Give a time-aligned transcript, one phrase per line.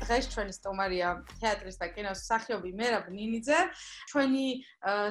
[0.00, 1.08] დღეს ჩვენი სტუმარია
[1.40, 3.58] თეატრის და კინოს მსახიობი მერაბ ნინიძე.
[4.10, 4.46] ჩვენი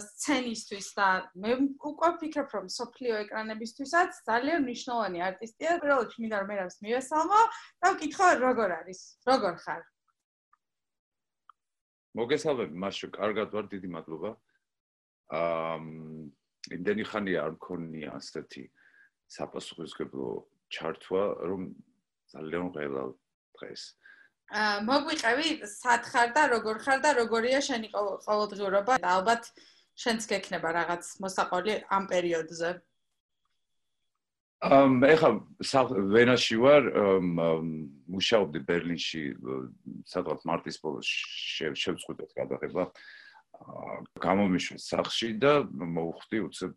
[0.05, 1.07] სცენისთვის და
[1.37, 1.51] მე
[1.89, 5.77] უკვე ვფიქრობ, რომ სოფლიო ეკრანებისთვისაც ძალიან მნიშვნელოვანი არტისტია.
[5.83, 7.41] პირველ რიგში მინდა რომ მერაბს მივესალმო
[7.79, 8.99] და ვკითხო როგორ არის,
[9.29, 9.81] როგორ ხარ?
[12.19, 14.31] მოგესალმები, მასშო, კარგად ვარ, დიდი მადლობა.
[15.29, 15.77] აა
[16.75, 18.63] იმდენი ხანია არ მქონია ასეთი
[19.29, 20.29] საპასუხისგებლო
[20.73, 21.61] ჩართვა, რომ
[22.33, 23.03] ძალიან ყველა
[23.55, 23.81] დღეს.
[23.93, 24.08] აა
[24.89, 28.97] მოგვიყევი, სად ხარ და როგორ ხარ და როგორია შენი ყოველდღიურობა?
[28.97, 29.51] და ალბათ
[29.93, 32.69] შენც გექნება რაღაც მოსაყოლი ამ პერიოდზე.
[34.59, 35.29] ამ ეხა
[36.11, 36.83] ვენაში ვარ,
[38.09, 39.23] მუშაობდი ბერლინში,
[40.09, 41.07] სადღაც მარტის ბოლოს
[41.79, 42.83] შევწყვეტეთ გადაღება.
[42.89, 43.09] აა
[44.23, 46.73] გამომიშვი სახში და მოვხვდი უცებ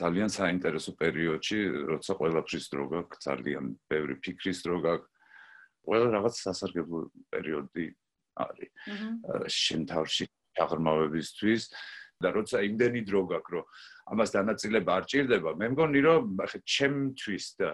[0.00, 1.58] ძალიან საინტერესო პერიოდში,
[1.92, 5.19] როცა ყველაფრის დრო გაქვს, ძალიან ბევრი ფიქრის დრო გაქვს.
[5.86, 7.00] ყველა რაღაც სასარგებლო
[7.32, 7.86] პერიოდი
[8.40, 8.70] არის.
[9.50, 10.24] შენ თავში
[10.60, 11.62] აღრმავებისთვის
[12.20, 13.64] და როცა იმდენი დრო გაქვს, რომ
[14.12, 16.22] ამას დანაწილება არ ჭირდება, მე მგონი რომ
[16.68, 17.70] ჩემთვის და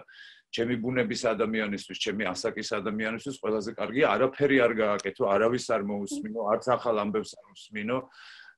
[0.47, 6.65] ჩემი ბუნების ადამიანისთვის, ჩემი ასაკის ადამიანისთვის ყველაზე კარგია არაფერი არ გააკეთო, არავის არ მოусმინო, არც
[6.71, 7.97] ახალ ამბებს არ უსმინო.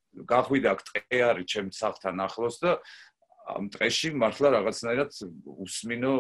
[0.10, 2.72] გახვიდა ტყე არის ჩემ სახლთან ახლოს და
[3.50, 5.12] ამ ტყეში მართლა რაღაცნაირად
[5.66, 6.14] უსმინო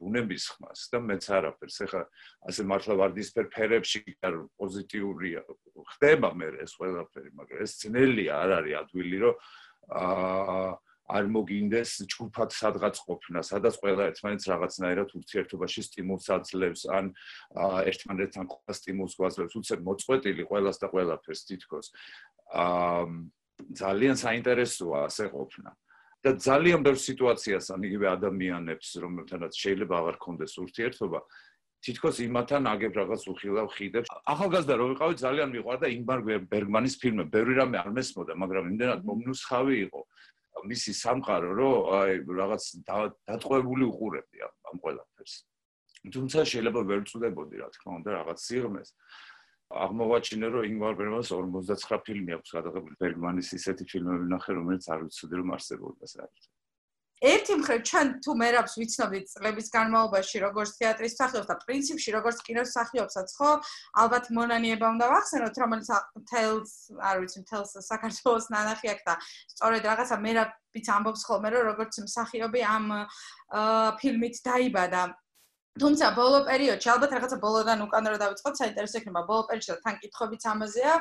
[0.00, 1.76] ბუნების ხმას და მეც არაფერს.
[1.86, 2.02] ეხა
[2.48, 5.40] ასე მართლა ვარდისფერ ფერებში არ პოზიტიურია.
[5.94, 9.34] ხდება მე ეს ყველაფერი, მაგრამ ეს ძნელია, არ არის ადვილი, რომ
[9.90, 10.70] აა
[11.10, 17.10] არ მოგინდეს ჯგუფად სადღაც ყოფნა, სადაც ყველა ერთმანეთს რაღაცნაირად ურთიერთობაში სტიმულს აძლევს, ან
[17.90, 21.86] ერთმანეთთან ყოფნა სტიმულს გვაძლევს, უცებ მოწყვეტილი ყველას და ყველაფერს თითქოს.
[22.54, 23.04] აა
[23.76, 25.70] ძალიან საინტერესოა ასე ყოფნა.
[26.20, 31.20] და ძალიან ბევრ სიტუაციას ან იგივე ადამიანებს რომელთანაც შეიძლება აღარ კონდეს ურთიერთობა
[31.80, 34.08] თითქოს იმათან აგებ რაღაც უხილავ ხიდებს.
[34.28, 36.20] ახალგაზრდა რო ვიყავი ძალიან მიყვარდა ინგმარ
[36.52, 37.24] ბერგმანის ფილმი.
[37.32, 40.00] ბევრი რამე არ მესმოდა მაგრამ იმდენად მომნუსხავი იყო.
[40.60, 42.64] მისი სამყარო რომ აი რაღაც
[43.24, 45.34] დატყვევული უყურებდი ამ ყველაფერს.
[46.12, 48.88] თუმცა შეიძლება ვერ წუდებოდი რა თქმა უნდა რაღაც სიღრმეს
[49.70, 52.94] აღმოვაჩინე რომ ინგმარ ბერგმანს 59 ფილმი აქვს გადაღებული.
[53.02, 56.50] ბერგმანის ისეთი ფილმები ნახე რომელიც არ ვიცოდი რომ არსებობდა საერთოდ.
[57.20, 62.70] ერთი მხრივ ჩვენ თუ მერაბს ვიცნობთ წლების განმავლობაში როგორც თეატრის მსახიობს და პრინციპში როგორც კინოს
[62.72, 63.50] მსახიობსაც ხო?
[64.02, 65.88] ალბათ მონანიება უნდა ვახსენოთ რომელიც
[66.32, 69.14] თელს არ ვიცი თელს საქართველოს ნანახი აქვს და
[69.52, 72.84] სწორედ რაღაცა მერაბიც ამბობს ხოლმე რომ როგორც მსახიობი ამ
[74.00, 75.02] ფილმით დაიბადა
[75.78, 79.20] თუმცა ბოლო პერიოდში ალბათ რაღაცა ბოლოდან უკან რა დავიწყოთ საინტერესო იქნება.
[79.30, 80.94] ბოლო პერიოდში თან კითხობიც ამაზეა.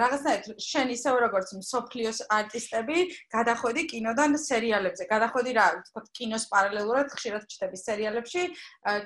[0.00, 2.96] რაღაცნაირად შენ ისევ როგორც სოფლიოს არტისტები
[3.36, 5.04] გადახვედი კინოდან სერიალებზე.
[5.12, 8.42] გადახვედი რა ვთქვათ კინოს პარალელურად ხშირად ჩდები სერიალებში.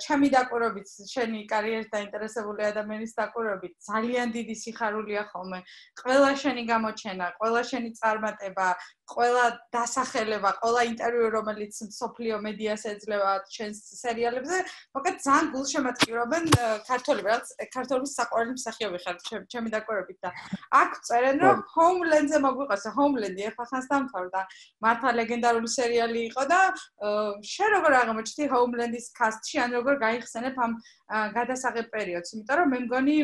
[0.06, 5.58] ჩემი დაკვირვებით შენი კარიერის დაინტერესებული ადამიანის დაკვირვებით ძალიან დიდი სიხარულია ხოლმე.
[5.98, 8.68] ყველა შენი გამოჩენა ყველა შენი წარმატება
[9.12, 14.58] ყველა დასახელება, ყველა ინტერვიუ, რომელიც სოფლიო მედიას ეძლევა ჩვენს სერიალებზე,
[14.94, 16.44] მოკლედ ძალიან გულშემატკივრობენ
[16.86, 19.16] ქართველები, რაც ქართველების საყვარელი მსახიობი ხარ
[19.52, 20.30] ჩემი დაკვირვებით და
[20.82, 24.40] აქ წერენ რომ Homeland-ზე მოგვიყოს, Homeland-ი ახახანს დამთავრდა.
[24.82, 26.60] მართლა ლეგენდარული სერიალი იყო და
[27.52, 30.72] შენ როგორ აღმოჩნდი Homeland-ის cast-ში, ან როგორ გაიხსენებ ამ
[31.12, 33.16] გადასაღებ პერიოდს, იმიტომ რომ მე მგონი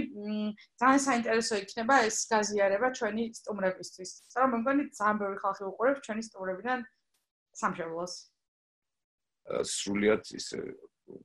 [0.81, 4.11] ძალიან საინტერესო იქნება ეს გაზიარება ჩვენი სტუმრებისთვის.
[4.29, 6.81] სწორედ მე მგონი ძალიან ბევრი ხალხი უყურებს ჩვენი სტუმრებიდან
[7.55, 8.15] სამშობლოს.
[9.63, 10.47] სრულიად ის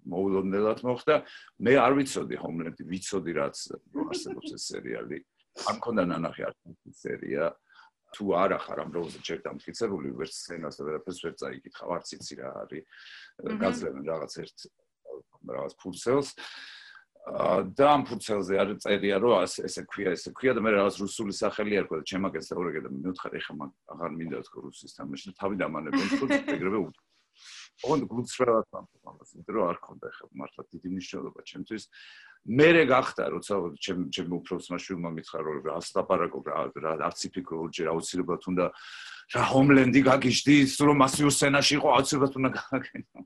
[0.08, 1.16] მოულოდნელად მოხდა.
[1.60, 3.58] მე არ ვიცოდი ჰომლენდი, ვიცოდი რაც
[4.14, 5.18] არსებობს ეს სერიალი.
[5.68, 6.58] არ მქონდა ნანახი არც
[6.94, 7.52] სერია.
[8.14, 12.34] თუ არა ხარ ამ დროზე ჯერ დამტკიცებული ვერც სცენას და ვერაფერს ვერ წაიკითხავ, არც იცი
[12.38, 12.84] რა არის.
[13.58, 14.58] გაძლევენ რაღაც ერთ
[15.50, 16.30] რაღაც ფურცელს
[17.24, 21.80] და ამ ფურცელზე არ წერია რომ ესე ქვია ესე ქვია და მე რაღაც რუსული სახელი
[21.80, 25.56] არ ქვია ჩემაგეს ევროგე და მეუთხარ ეხა მაგ აღარ მინდა თქო რუსის თამაში და თავი
[25.64, 26.88] დამანებენ თქო ეგრევე უ
[27.84, 31.84] ოღონდ გულწრფელად ამბობს იმიტომ რომ არ ქონდა ეხა მართლა დიდი მნიშვნელობა ჩემთვის.
[32.44, 33.54] მე რე გახდა როცა
[33.84, 36.40] ჩემ ჩემ უფროს მაშულმა მითხრა რომ რა ასლაპარაკო
[36.84, 38.66] რა არც იფიქრო ჯერ აუცილებლად უნდა
[39.32, 43.22] რა ჰომლენდი გაგიჟდი სულ რომ მასიურ სცენაში იყო აუცილებლად უნდა გაგაკეთო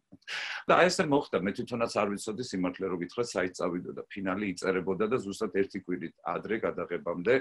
[0.70, 5.06] და ესე მოხდა მე თვითონაც არ ვიცოდი სიმართლე რომ გითხრა საით წავიდო და ფინალი იწერებოდა
[5.12, 7.36] და ზუსტად ერთი კვირით ადრე გადაღებამდე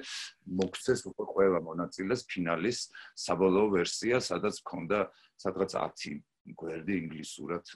[0.61, 2.79] მოგცეს უკვე ყველა მონაწილეს ფინალის
[3.27, 4.99] საბოლოო ვერსია სადაც მქონდა
[5.37, 6.25] სადღაც 10
[6.55, 7.71] გვერდი ინგლისურად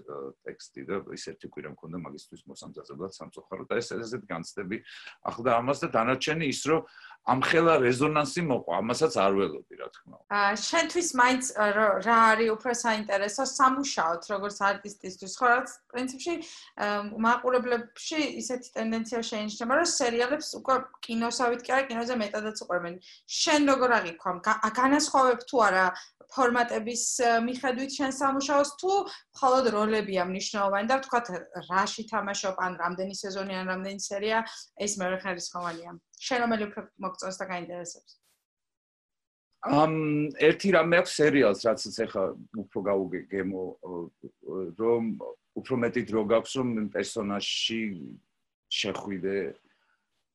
[0.47, 3.67] ტექსტი და ის ერთი კვირა მქონდა მაგისტრის მოსამზადებლად სამწუხაროდ.
[3.67, 4.79] და ეს ესეთ განცდები
[5.27, 6.87] ახლა და ამას და დანარჩენი ის რომ
[7.29, 10.37] ამ ხელა რეზონანსი მოყვა, ამასაც არ ველოდი, რა თქმა უნდა.
[10.41, 11.45] აა შენთვის მაინც
[12.07, 16.35] რა არის უფრო საინტერესო სამუშაოთ, როგორც არტისტისთვის, ხო, რაც პრინციპში
[17.27, 22.95] მაყურებლებში ისეთი ტენდენცია შეინიშნება, რომ სერიალებს უკვე კინოსავით კი არა, კინოზე მეტადაც უყურებენ.
[23.41, 24.33] შენ როგორ აღიქვა?
[24.81, 25.87] განასხვავებ თუ არა
[26.31, 27.05] ფორმატების
[27.47, 28.93] მიხედვით შენ სამუშაოს თუ
[29.35, 31.21] მხოლოდ როლებია მნიშვნელოვანი და თქვა
[31.71, 34.39] რაში თამაშობ ან რამდენი სეზონი ან რამდენი სერია
[34.87, 35.99] ეს მე ხარისხოვანია.
[36.21, 38.21] შენ რომელი უფრო მოგწონს და გაინტერესებს?
[39.61, 39.93] ამ
[40.41, 42.23] ერთი რამე აქვს სერიალს რაც ეხა
[42.65, 43.65] უფრო გავუგემო
[44.81, 45.05] რომ
[45.61, 47.81] უფრო მეტი დრო გაქვს რომ პერსონაჟში
[48.73, 49.39] შეხვიდე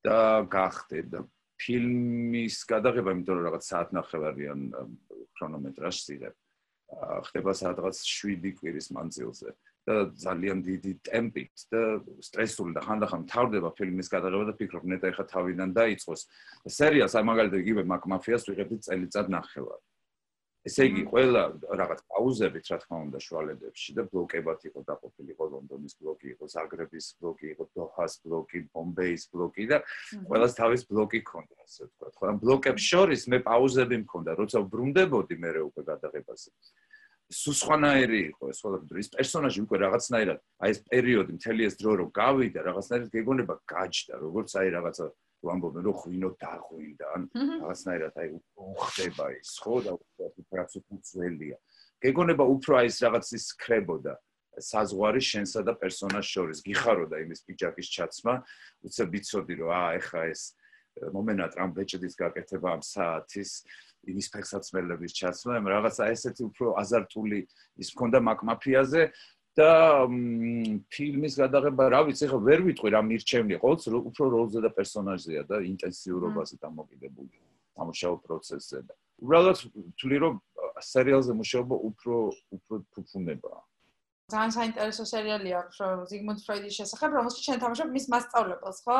[0.06, 1.20] და გახდე და
[1.58, 4.60] ფილმის გადაღება იმიტომ რომ რაღაც საათნახევარიან
[5.40, 6.36] ქრონომეტრაჟს იღებ
[7.26, 9.50] ხდება სადღაც 7 კვირის მანძილზე
[9.86, 9.96] და
[10.26, 11.82] ძალიან დიდი ტემპით და
[12.28, 16.22] სტრესული და ხანდახან თავდება ფილმის გადაღება და ფიქრობ ნეტა ეხა თავიდან დაიწყოს.
[16.80, 19.86] სერიალს აი მაგალითად იგივე მაკ მაფიას ვიღებდი წელიწად ნახევარი.
[20.66, 21.42] ესე იგი ყველა
[21.78, 27.06] რაღაც პაუზებით რა თქმა უნდა შუალედებში და ბლოკებად იყო დაყოფილი იყო ლონდონის ბლოკი იყო ზაგრების
[27.22, 29.78] ბლოკი იყო დოჰას ბლოკი ბომბეის ბლოკი და
[30.26, 35.50] ყველას თავის ბლოკი ჰქონდა ასე ვთქვა ხო ბლოკებს შორის მე პაუზები მქონდა როცა ვბრუნდებოდი მე
[35.70, 36.50] უკვე გადაღებაზე
[37.33, 42.06] სუსხანაერი იყო ეს ყველაფერი ის პერსონაჟი უკვე რაღაცნაირად აი ეს პერიოდი მთელი ეს დრო რო
[42.13, 45.06] გავიდა რაღაცნაირად გეგონება გაჯდა როგორც აი რაღაცა
[45.45, 48.27] ვამბობენ რომ ღვინო დაღვინდა ან რაღაცნაირად აი
[48.62, 49.92] უხდება ის ხო და
[50.54, 51.57] რაც უცველია
[52.06, 54.13] გეგონება უფრო აი ეს რაღაც ის ხრებოდა
[54.62, 56.63] საზღვარი შენსა და პერსონაჟს შორის.
[56.63, 58.33] გიხაროდა იმის პიჯაკის ჩაცმა.
[58.88, 60.42] უცებ ვიცოდი რომ აა ეხა ეს
[61.12, 63.51] მომენა ტრამპეჭდის გაკეთება ამ საათის
[64.12, 67.40] იმის ფეხსაცმელების ჩაცმა რაღაცა ესეთი უფრო აზარტული
[67.81, 69.02] ის მქონდა მაკმაფიაზე
[69.56, 69.72] და
[70.92, 75.63] ფილმის გადაღება, რა ვიცი, ხო ვერ ვიტყვი რა მირჩევნი, ყოველთვის უფრო როლზე და პერსონაჟზეა და
[75.72, 77.31] ინტენსიურობაზე დამოკიდებული
[77.80, 78.78] ამუშავო პროცესზე
[79.24, 79.62] უბრალოდ
[80.00, 80.36] თვლი რომ
[80.84, 82.16] სერიალზე მუშაობა უფრო
[82.56, 83.60] უფრო ფუფუნებაა.
[84.25, 88.98] ძალიან საინტერესო სერიალია რომ ზიგმუნდ ფროიდის შესახებ, რომელშიც შენ თამაშობ მის მასწავლებელს, ხო?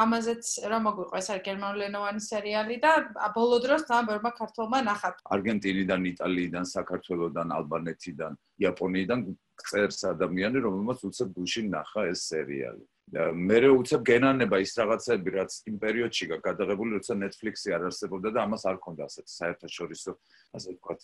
[0.00, 2.92] ამაზეც რა მოგვიყვა ეს არის გერმანულენოვანი სერიალი და
[3.36, 5.10] ბოლო დროს ძალიან ბევრმა ქართველმა ნახა.
[5.36, 8.32] არგენტინიდან, იტალიიდან, საქართველოსდან, ალბანეთიდან,
[8.64, 9.20] იაპონიიდან
[9.60, 12.84] წერს ადამიანი, რომელმაც უცებ გულში ნახა ეს სერიალი.
[13.12, 18.40] მე რო უცებ გენანება ის რაღაცები, რაც იმ პერიოდში გადაღებული, როცა Netflix-ი არ არსებობდა და
[18.48, 20.12] ამას არ ქონდა ასეთ საერთაშორისო,
[20.56, 21.00] ასე ვთქვათ,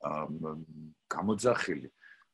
[0.00, 0.24] აა
[1.12, 1.88] გამოძახილი.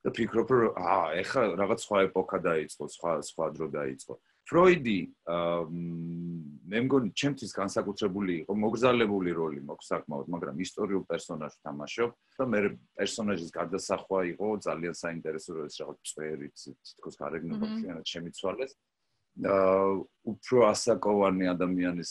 [0.07, 4.15] და ფიქრობ რომ აა ეხლა რაღაც სხვა ეპოქა დაიწყო, სხვა სხვა დრო დაიწყო.
[4.47, 12.45] ფროიდი მე მგონი ჩემთვის განსაკუთრებული იყო, მოგზალებული როლი მოქვს საკმაოდ, მაგრამ ისტორიულ პერსონაჟს თამაშობ და
[12.47, 12.61] მე
[12.95, 18.73] პერსონაჟის გარდასახვა იყო ძალიან საინტერესო, რომ ეს რაღაც წვერი თითქოს გარეგნობა ფიანად შემიცვალეს.
[19.43, 19.91] აა
[20.31, 22.11] უფრო ასაკოვანი ადამიანის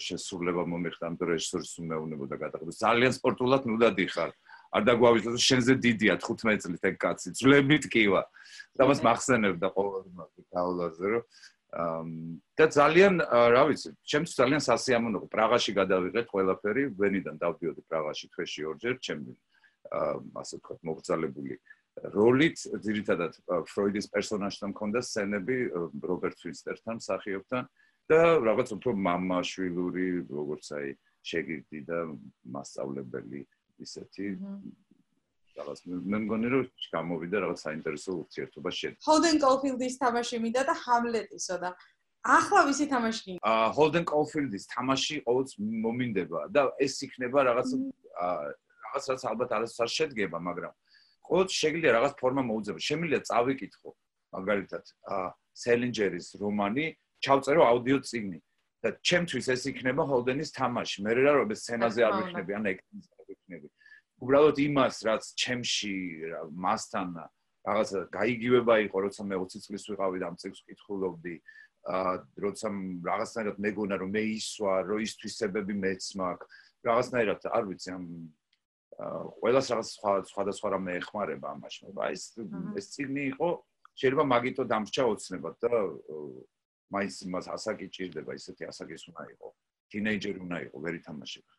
[0.00, 2.80] შესრულება მომიხდა ამ რეჟისორის უმეუნებოდა გადაღებას.
[2.80, 4.30] ძალიან სპორტულად ნუდადი ხარ.
[4.74, 8.22] არ დაგვავიწყო შენზე დიდია 15 წლით ეგ კაცი ძლებით კივა.
[8.74, 10.02] და მას მახსენებდა ყოველ
[10.50, 11.24] გავლაზე რომ
[12.58, 13.14] და ძალიან
[13.54, 19.32] რა ვიცი ჩემთვის ძალიან სასიამოვნო პრაღაში გადავიღეთ ყველაფერი ვენიდან დავდიოდი პრაღაში თვეში ორჯერ ჩემი
[20.42, 21.54] ასე ვთქვათ მოგზალებული
[22.14, 23.32] როლით ძირითადად
[23.70, 25.56] ფროიდის პერსონაჟთან მქონდა სცენები
[26.10, 27.62] რობერტ ვინსტერთან მსახიობთან
[28.10, 30.88] და რაღაც უფრო მამაშვილური როგორც აი
[31.24, 31.98] შეგირდი და
[32.54, 33.40] მასწავლებელი
[33.80, 34.26] ისეთი
[35.54, 38.92] რაღაც მე მგონი რომ გამოვიდა რაღაც საინტერესო ურთიერთობა შენ.
[39.06, 41.70] ჰოლდენ კოლფილდის თამაში მინდა და ჰამლეტისო და
[42.24, 43.40] ახლა ვისი თამაში გინდა?
[43.44, 47.68] აა ჰოლდენ კოლფილდის თამაში ყოველს მომინდება და ეს იქნება რაღაც
[48.84, 50.72] რაღაც რაც ალბათ არის არ შედგება, მაგრამ
[51.28, 52.78] ყოველს შეიძლება რაღაც ფორმა მოუძებო.
[52.88, 53.90] შემიძლია წავიკითხო
[54.34, 54.84] მაგალითად
[55.14, 56.86] აა სელინჯერის რომანი,
[57.22, 58.38] ჩავწერო აუდიო წიგნი
[58.82, 60.96] და ჩემთვის ეს იქნება ჰოლდენის თამაში.
[61.06, 63.13] მე რა რომ სცენაზე არ ვიქნები, ან ეკრანზე
[63.44, 63.68] ვიქნები.
[64.24, 65.94] უბრალოდ იმას, რაც ჩემში
[66.54, 67.08] მასთან
[67.64, 71.34] რაღაცა გაიგივება იყო, როცა მე 20 წლის ვიყავი და ამ წიგნს ვკითხულობდი,
[71.84, 72.12] აა
[72.44, 72.66] როცა
[73.04, 76.46] რაღაცნაირად მეგონა რომ მე ისვა, რომ ის თვისებები მეც მაქვს,
[76.84, 78.04] რაღაცნაირად არ ვიცი ამ
[78.94, 82.22] ყველას რაღაც სხვა სხვადასხვა რამე ეხმარება ამაში, მაგრამ ეს
[82.78, 83.48] ეს წიგნი იყო
[83.98, 85.72] შეიძლება მაგითო დამრჩა ოცნებად და
[86.94, 89.48] მაინც მას ასაკი ჭირდება, ისეთი ასაკის უნდა იყო.
[89.90, 91.52] თინეიჯერი უნდა იყო, ვერ ითამაშება.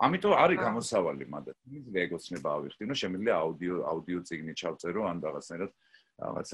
[0.00, 5.72] ამიტომ არის გამოსავალი მაგრამ იმის ეგოცნება ავიხდინო შემიძლია აუდიო აუდიო ციგნი ჩავწერო ან რაღაცნაირად
[6.20, 6.48] რაღაც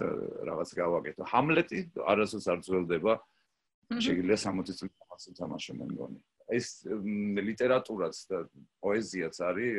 [0.47, 1.23] რაღაც გავაკეთო.
[1.27, 1.79] ჰამლეტი
[2.11, 3.13] არასოდეს არ ძველდება.
[3.87, 6.19] შეიძლება 60 წელი თამაშო თამაშო მე მგონი.
[6.47, 6.67] ეს
[7.49, 8.39] ლიტერატურაც და
[8.83, 9.71] პოეზიაც არის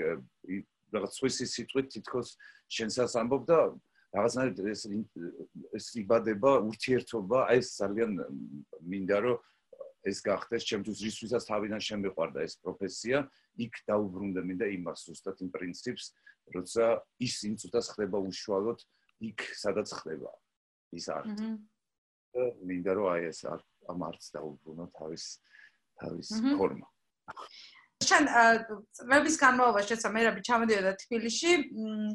[0.95, 2.27] რაღაც სვისი სიტყვით თითქოს
[2.71, 3.59] შენსაც ამბობ და
[4.15, 4.81] რაღაცნაირად ეს
[5.75, 7.37] ეს იბადება ურთიერთობა.
[7.51, 8.11] აი ეს ძალიან
[8.83, 9.37] მინდა რომ
[10.07, 13.17] ეს გახდეს ჩემთვის რისთვისაც თავიდან შემიყვარდა ეს პროფესია,
[13.59, 16.05] იქ დაუბრუნდები და იმას ზუსტად იმ პრინციპს,
[16.55, 16.85] როცა
[17.19, 18.79] ის იმ წუთას ხდება უშუალოდ
[19.27, 20.31] იქ, სადაც ხდება
[20.95, 21.37] ის არტ.
[22.37, 25.25] და მინდა რომ აი ეს ამ არტს დაუბრუნო თავის
[25.97, 26.87] თავის ფორმა.
[28.05, 28.27] შენ
[28.93, 31.53] წლების განმავლობაში შეცა მე რაბი ჩამოდიოდა თბილისში,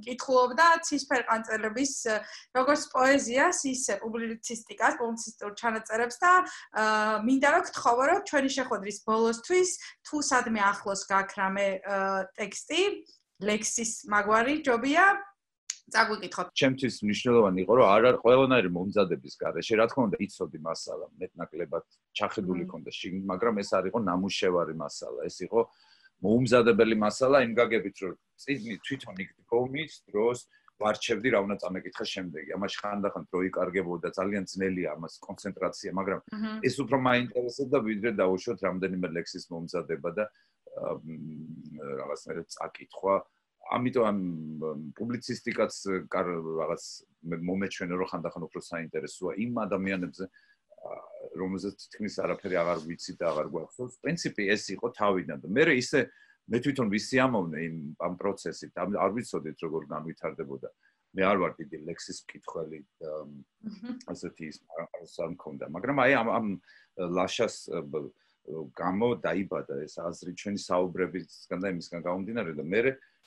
[0.06, 1.92] კითხულობდა ცისფერ ყანწელების
[2.58, 6.32] როგორც პოეზიას, ისე პუბლიცისტიკას, პუბლიცისტურ ჩანაწერებს და
[7.26, 9.70] მინდა რომ გთხოვო რომ ჩვენი შეხვედრის ბოლოსთვის
[10.06, 11.66] თუ სადმე ახლოს გაქრამე
[12.38, 12.82] ტექსტი,
[13.42, 15.06] ლექსის მაგვარი ჯობია
[15.94, 16.46] წაგვიკითხოთ.
[16.61, 21.84] ჩემთვის მნიშვნელოვანი იყო რომ არ არ ყველანაირი მომზადების გარეშე რა თქმა უნდა იცოდი მასალა მეტნაკლებად
[22.18, 25.61] ჩახედული ქონდა შიგნით, მაგრამ ეს არ იყო ნამუშევარი მასალა, ეს იყო
[26.22, 30.38] მომზადებელი მასალა იმ გაგებით რომ წიგნი თვითონ იქ დგომის დროს
[30.82, 32.50] ვარჩევდი რა უნდა წამეკითხა შემდეგი.
[32.56, 36.20] ამაში ხანდახან დრო იკარგებოდა ძალიან ძნელია ამას კონცენტრაცია, მაგრამ
[36.66, 40.25] ეს უფრო მაინტერესებდა ვიდრე დაუშვოთ რამდენიმე ლექსის მომზადება და
[42.02, 43.14] რაღაცნაირად წაკითხვა.
[43.76, 44.18] ამიტომ ამ
[44.98, 45.74] პუბლიცისტიკაც
[46.12, 46.84] რაღაც
[47.48, 50.24] მომეჩვენე რომ ხანდახან უფრო საინტერესოა იმ ადამიანებზე
[51.38, 53.94] რომელზეც თითქმის არაფერი აღარ ვიცი და აღარ გვახსოვს.
[54.02, 56.00] პრინციპი ეს იყო თავიდან და მე ისე
[56.50, 60.68] მე თვითონ ვისიამოვნე იმ ამ პროცესით, არ ვიცოდით როგორ განვითარდებოდა.
[61.12, 62.78] მე არ ვარ დიდი ლექსის მკითხველი
[64.08, 64.58] ასეთი ის
[65.22, 66.46] არ მქონდა, მაგრამ აი ამ ამ
[66.98, 67.56] ლაშას
[68.76, 72.80] გამო დაიბადა ეს აზრი ჩვენი საუბრებისგან და იმისგან გამომდინარე და მე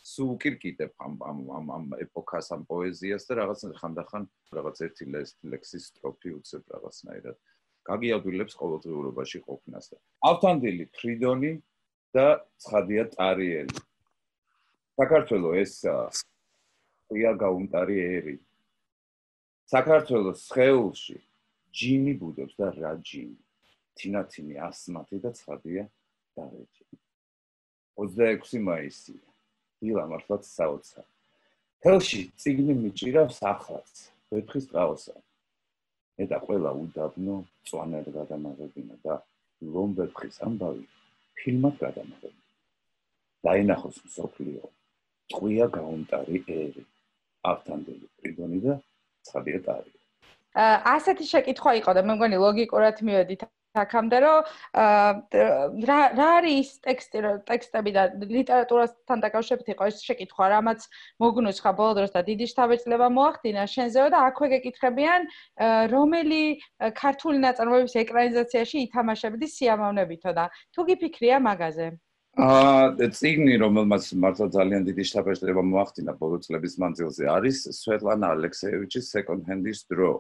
[0.06, 4.24] სულ უკირკიტებ ამ ამ ამ ამ ეპოქას ამ პოეზიას და რაღაც ხანდახან
[4.58, 5.06] რაღაც ერთი
[5.50, 7.38] ლექსის სტროფი უცებ რაღაცნაირად
[7.90, 9.98] გაგიადვილებს ყოველდღიურობაში ყოფნას და
[10.30, 11.52] ავთანდილი ფრიდონი
[12.16, 12.28] და
[12.62, 13.80] ცხადია ტარიელი.
[15.00, 15.74] საქართველოს ეს
[17.10, 18.38] ყია გაუნტარი ერი.
[19.74, 21.18] საქართველოს ხეულში
[21.74, 23.45] ჯინი ბუდობს და რა ჯინი
[23.98, 25.84] თინათინი ასმათი და ცხადია
[26.36, 26.86] დარეჯი
[27.96, 29.26] 26 მაისია
[29.86, 31.06] დილა მართლაც საოცარ.
[31.84, 35.16] თელში ციგნი მიჭირავს ახალს, ვეფხის ყავსა.
[36.18, 37.36] მე და ყველა უდაბნო
[37.68, 39.16] წვანად გადამაღებინა და
[39.74, 40.86] ლომ ვეფხის ამბავი
[41.38, 42.46] ფილმად გადამაღებინა.
[43.46, 44.64] დაინახოს მსოფლიო.
[45.32, 46.84] წყვია გაუნტარი ერი.
[47.46, 48.74] ავთანდელი პრიდონი და
[49.28, 49.92] ცხადია ტარი.
[50.96, 53.42] ასეთი შეკითხვა იყო და მე მგონი ლოგიკურად მივედით
[53.84, 54.40] აქამდე რომ
[55.90, 60.88] რა რა არის ტექსტი ტექსტები და ლიტერატურასთან დაკავშირებით იყო ეს შეკითხვა რამაც
[61.24, 65.22] მოგნუსხა ბოლო დროს და დიდი შთაბეჭდილება მოახდინა შენზეო და აქვე გეკითხებიან
[65.96, 66.44] რომელი
[67.02, 71.88] ქართული ნაწარმოების ეკრანიზაციაში ითამაშებდი სიამოვნებითო და თუ გიფიქრია მაგაზე.
[72.36, 79.48] აა ციგნი რომელმაც მართლა ძალიან დიდი შთაბეჭდილება მოახდინა ბოლო წლების მანძილზე არის სვეტლანა ალექსეევიჩის second
[79.48, 80.12] hand-ის დრო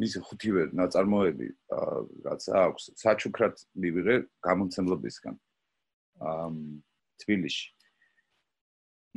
[0.00, 1.48] მისი ხუთივე ნაწარმოები
[2.26, 5.36] რაც აქვს საჩუქრად მივიღე გამომცემლობისგან
[6.22, 6.48] აა
[7.22, 7.68] თბილისში.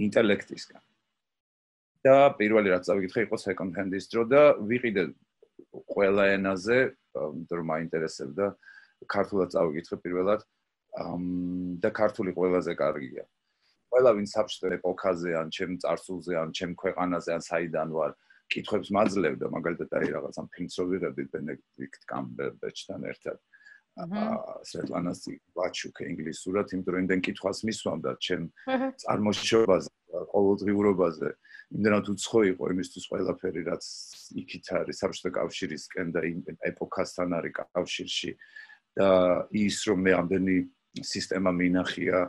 [0.06, 0.82] ინტელექტისგან.
[2.06, 5.04] და პირველი რაც წავიკითხე იყო second hand-ის დრო და ვიყიდე
[5.94, 6.80] ყველა ენაზე
[7.16, 8.46] რომ მაინტერესებდა.
[9.10, 10.42] ქართულად წავიკითხე პირველად.
[11.84, 13.24] და ქართული ყველაზე კარგია.
[13.92, 18.12] ყველა ვინ საბჭოთა ეპოქაზე ან ჩემ წარსულზე ან ჩემ ქვეყანაზე ან საიდან ვარ
[18.54, 23.40] კითხვებს მაძლევდა მაგალითად აი რაღაც ამ ფილმს რო ვიღებდი ბენედიქტ კამბერბეჩთან ერთად
[23.96, 24.30] აა
[24.70, 25.22] სეტლანას
[25.56, 28.44] ვაჩუკ ინგლისურად იმიტომ რომ იმდენ კითხვას მისვამდა ჩემ
[29.02, 29.90] წარმოშობაზე
[30.36, 31.30] ყოველდღიურობაზე.
[31.76, 33.86] იმდენად უცხო იყო იმისთვის ყველაფერი რაც
[34.42, 36.40] იქით არის საბჭოთა კავშირისკენ და იმ
[36.72, 38.32] ეპოქასთან არის კავშირში
[39.00, 39.10] და
[39.66, 40.58] ის რომ მე ამდენი
[41.02, 42.20] სისტემა მინახია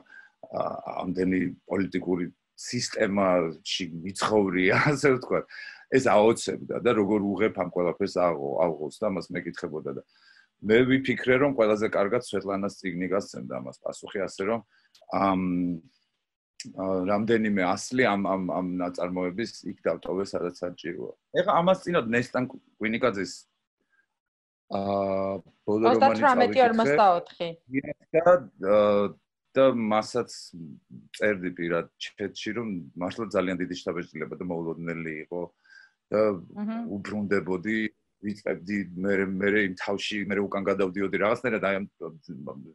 [1.02, 5.40] ამდენი პოლიტიკური სისტემაში მიცხოვრია ასე ვთქვა
[5.94, 10.02] ეს აოცებდა და როგორ უღებ ამ ყველაფერს აღოს და მას მეკითხებოდა და
[10.66, 13.76] მე ვიფიქრე რომ ყველაზე კარგად სვეტლანას ციგნი გასცემდა ამას.
[13.84, 14.60] პასუხი ასე რომ
[15.12, 15.40] ამ
[17.10, 21.12] რამდენიმე ასლი ამ ამ ამ ნაწარმოების იქ დავტოვე სადაც საჭიროა.
[21.38, 23.32] ეხლა ამას წინათ ნესტან კვინიკაძის
[24.66, 27.54] აა ბოლო რომანი 18-24
[28.64, 28.74] და
[29.56, 30.30] და მასაც
[31.18, 32.72] წერდი პირად ჩეთში რომ
[33.02, 35.42] მართლა ძალიან დიდი შტაბეჭდილება და მოულოდნელი იყო
[36.12, 36.22] და
[36.96, 37.78] უბრუნდებოდი
[38.26, 41.86] ვიწებდი მე მე იმ თავში მე უკან გადავდიოდი რაღაცნაირად აი ამ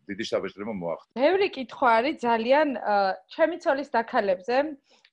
[0.10, 1.10] დიდი შტაბეჭდილება მოახდა.
[1.18, 2.68] ბევრი კითხვა არის ძალიან
[3.36, 4.58] ჩემი ცოლის დაქალებზე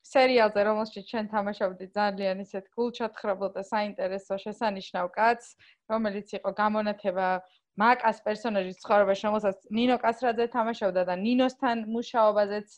[0.08, 5.56] სერიალზე რომელშიც ჩვენ თამაშობდი ძალიან ისეთ გულჩათხრებულ და საინტერესო შესანიშნავ კაცს
[5.92, 7.28] რომელიც იყო გამონათება
[7.78, 12.68] მაკას პერსონაჟის ცხოვრებაში, რომელსაც ნინო კასრაძე თამაშობდა და ნინოსთან მუშაობაზეც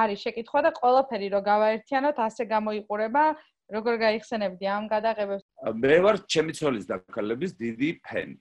[0.00, 3.24] არის შეკითხვა და ყველაფერი რო გავაერთიანოთ, ასე გამოიყურება,
[3.74, 5.44] როგორ გაიხსენებდი ამ გადაღებებს?
[5.74, 8.36] მე ვარ ჩემი ცოლის დაკალების დიდი ფენი.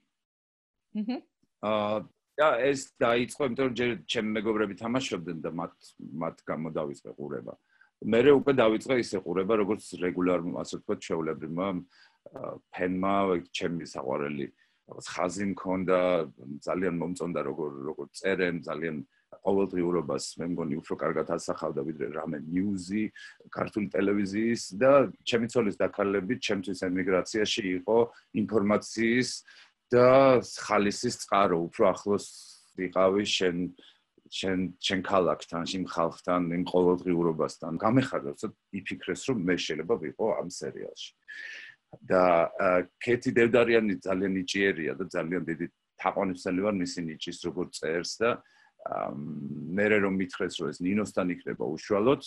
[0.94, 1.18] აჰა.
[1.64, 1.98] აა
[2.34, 5.74] და ეს დაიწყო, იმიტომ რომ ჯერ ჩემი მეგობრები თამაშობდნენ და მათ
[6.22, 7.54] მათ გამოდავიწყე ყურება.
[8.04, 11.68] მე რე უკვე დაიწყე ისე ყურება, როგორც რეგულარულ, ასე ვთქვათ, შეულებრივმა
[12.74, 13.14] ფენმა,
[13.54, 14.48] ჩემი საყვარელი
[14.88, 16.00] რაღაც ხაზი მქონდა,
[16.68, 18.98] ძალიან მომწონდა როგორ როგორ წერენ, ძალიან
[19.44, 23.04] ყოველდღიურობას მე მგონი უფრო კარგად ასახავდა ვიდრე რამე ნიუზი
[23.52, 24.92] ქართული ტელევიზიის და
[25.28, 27.98] ჩემი ცოლის დაკალებით ჩემთვის ემიგრაციაში იყო
[28.44, 29.30] ინფორმაციის
[29.94, 30.08] და
[30.68, 32.28] ხალისის წყარო უფრო ახლოს
[32.78, 33.58] ვიყავი შენ
[34.34, 37.78] შენ შენ ქალაქთან, შენ ხალხთან, იმ ყოველდღიურობასთან.
[37.78, 41.12] გამეხარდა, რომ იფიქრეს, რომ მე შეიძლება ვიყო ამ სერიალში.
[42.02, 42.24] და
[43.04, 45.68] კეთი დევდარიანი ძალიან ნიჭიერია და ძალიან დიდი
[46.02, 48.30] თაყვანისმცემელი ვარ მისი ნიჭის როგორ წერს და
[49.78, 52.22] მე რომ მითხრეს რომ ეს ნინოსთან იქნება უშუალოდ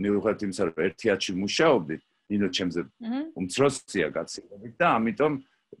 [0.00, 1.96] მიუხედავად იმისა რომ ერთიათში მუშაობდი
[2.30, 2.80] ნინო ჩემზე
[3.38, 5.32] უმცროსია გაცილებით და ამიტომ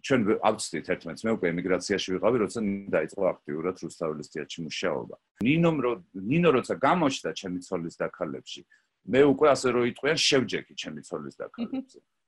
[0.06, 1.24] ჩვენ ავწდით ერთმანეთს.
[1.26, 2.60] მე უკვე ემიგრაციაში ვიყავი როცა
[2.94, 5.16] დაიწყო აქტიურად რუსთაველის თეატრში მუშაობა.
[5.46, 5.92] ნინომ რო
[6.30, 8.62] ნინო როცა გამოჩნდა ჩემი ცოლის დაქალებში
[9.10, 11.98] მე უკვე ასე რო იტყვიან შევჯექი ჩემი ცოლის დაქალებში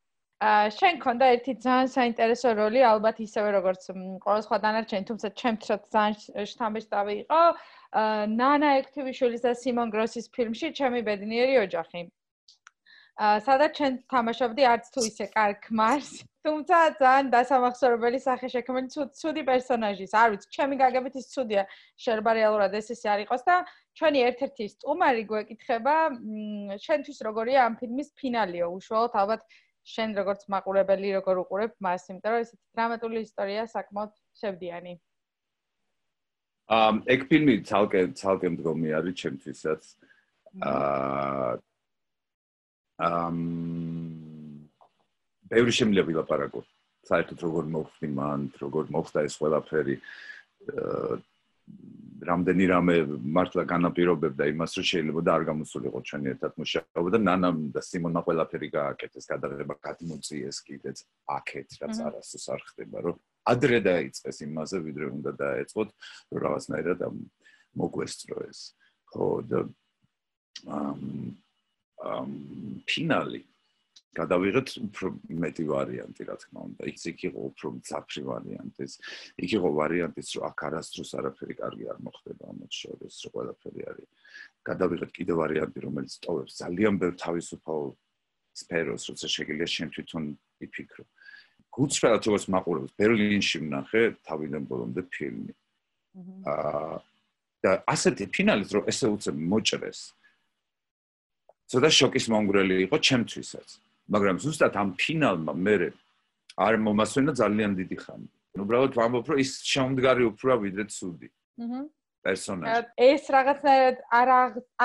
[0.43, 3.83] შენ ქონდა ერთი ძალიან საინტერესო როლი, ალბათ ისევე როგორც
[4.25, 6.17] ყოველ სხვა დანარჩენი, თუმცა ჩემთვისაც ძალიან
[6.51, 7.43] შთამბეჭდავი იყო.
[8.41, 12.03] ნანა ექტივიშვილის და სიმონ გროსის ფილმში ჩემი ბედნიერი ოჯახი.
[13.23, 16.11] სადაც ჩვენ თამაშობდი არც თუ ისე კარგ ხმარს,
[16.43, 20.13] თუმცა ძალიან დასამახსოვრებელი სახე შექმნილი ცუდი პერსონაჟის.
[20.17, 21.63] არ ვიცი, ჩემი გაგებით ის ცუდია,
[22.03, 23.57] შეიძლება რეალურად ეს ისე არ იყოს და
[23.95, 25.95] ჩვენი ერთ-ერთი სტუმარი გვეკითხება,
[26.83, 28.67] შენთვის როგორია ამ ფილმის ფინალიო?
[28.81, 29.43] უშუალოდ ალბათ
[29.83, 34.95] შენ როგორც მაყურებელი როგორ უყურებ მას, იმიტომ რომ ესეთი დრამატული ისტორია საკმაოდ შევდიანი.
[36.73, 39.83] ამ ეგ ფილმი ცალკე ცალკე მდგომი არის ჩემთვისაც.
[40.63, 41.59] აა
[43.03, 43.37] ამ
[45.51, 46.63] ბევრი შემიძლია ვილაპარაკო.
[47.03, 49.97] საერთოდ როგორ მოხდი მან, როგორ მოხდა ეს ყველაფერი.
[50.71, 51.19] აა
[52.23, 52.95] რამდენი რამე
[53.37, 58.21] მართლა განაპირობებდა იმას, რომ შეიძლება და არ გამოსულიყო ჩვენი ერთად მუშაობა და ნანამ და სიმონმა
[58.27, 60.99] ყველაფერი გააკეთეს, გადაღება გადმოწიეს კიდეც
[61.37, 63.17] აქეთ, რაც არასდროს არ ხდება, რომ
[63.53, 65.89] ადრე დაიწყეს იმაზე, ვიდრე უნდა დაეწყოთ,
[66.31, 67.01] რომ რაღაცნაირად
[67.83, 68.61] მოგვესწრო ეს.
[69.13, 69.61] ხო და
[70.71, 71.01] ამ
[72.03, 72.31] ამ
[72.87, 73.43] ფინალი
[74.13, 75.09] გადავიღეთ უფრო
[75.43, 76.83] მეტი ვარიანტი, რა თქმა უნდა.
[76.93, 78.85] ის იქ იყო უფრო მძაფრი ვარიანტი.
[79.41, 84.09] იქ იყო ვარიანტიც, რომ აქ არასდროს არაფერი კარგი არ მოხდება ამათ შორის, რომ ყველაფერი არის.
[84.69, 87.83] გადავიღეთ კიდე ვარიანტი, რომელიც ტოვებს ძალიან ბევრ თავისუფალ
[88.53, 90.25] სფეროს, როცა შეგიძლია შენ თვითონ
[90.61, 91.05] იფიქრო.
[91.73, 95.53] გუცრად როგორც მაყურებს ბერლინში ვნახე თავიდან ბოლომდე ფილმი.
[96.45, 97.01] აა
[97.63, 100.01] და ასეთი ფინალიც რომ ესე უცებ მოჭრეს.
[101.71, 103.69] ცოტა შოკის მომგვრელი იყო ჩემთვისაც.
[104.13, 105.77] მაგრამ ზუსტად ამ ფინალმა მე
[106.61, 108.29] არ მომასვენა ძალიან დიდი ხანი.
[108.61, 111.29] უბრალოდ ვამბობ, რომ ის შემდგარი უფრო ვიდრე ცუდი.
[111.65, 111.81] აჰა.
[112.23, 112.87] პერსონაჟი.
[113.03, 114.29] ეს რაღაცნაირად არ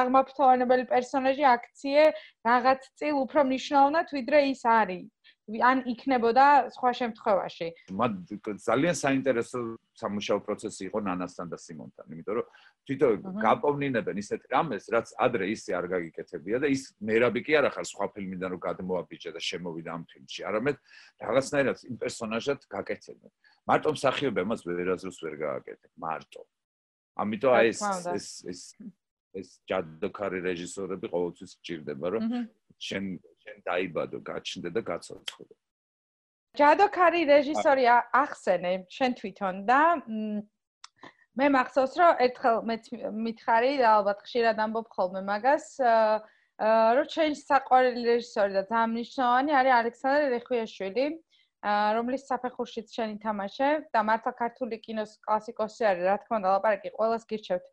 [0.01, 2.03] აღმაფრთოვანებელი პერსონაჟი აქციე
[2.49, 5.05] რაღაც წილ უფრო მნიშვნელოვნად ვიდრე ის არის.
[5.47, 7.67] ან იქნებოდა სხვა შემთხვევაში.
[7.95, 8.13] მათ
[8.67, 9.59] ძალიან საინტერესო
[9.95, 12.47] სამუშაო პროცესი იყო ნანასთან და სიმონთან, იმიტომ რომ
[12.83, 17.85] თვითონ გაპოვნინებენ ისეთ რამეს, რაც ადრე ისე არ გაგიკეთებია და ის მერაბი კი არ ახარ
[17.87, 20.77] სხვა ფილმიდან რომ გადმოაბიჯა და შემოვიდა ამ ფილმში, არამედ
[21.23, 23.31] რაღაცნაირად იმ პერსონაჟად გაკეთებენ.
[23.67, 26.41] მარტო მსახიობი მას ვერაზრს ვერ გააკეთებ, მარტო.
[27.23, 27.81] ამიტომ აი ეს
[28.17, 28.61] ეს ეს
[29.37, 32.23] ეს ჯადოქარი რეჟისორები ყოველთვის გჭირდება, რომ
[32.77, 33.03] შენ
[33.47, 35.55] შენ დაიბადო, გაჩნდე და გაცოცხლდე.
[36.57, 37.85] ჯადოქარი რეჟისორი
[38.17, 39.81] ახსენე შენ თვითონ და
[41.37, 42.75] მე მახსოვს რომ ერთხელ მე
[43.27, 45.67] მითხარი ალბათ ხშირად ამბობ ხოლმე მაგას
[46.97, 51.05] რომ შენ საყვარელი რეჟისორი და ძალიან მნიშვნელოვანი არის ალექსანდრე რეხვიაშვილი
[51.97, 57.29] რომლის საფეხურშიც შენ ითამაშე და მართლა ქართული კინოს კლასიკოსი არის რა თქმა უნდა ლაპარაკი ყოველს
[57.29, 57.65] გირჩევთ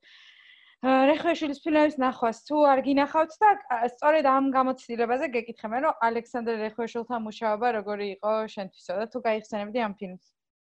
[0.85, 3.51] რეხვეშვილის ფილმების ნახვას თუ არ გინახავთ და
[3.89, 9.95] სწორედ ამ გამოცდილებაზე გეკითხებენ რომ ალექსანდრე რეხვეშვილთან მუშაობა როგორი იყო შენთვისო და თუ გაიხსენებდი ამ
[9.97, 10.25] ფილმს.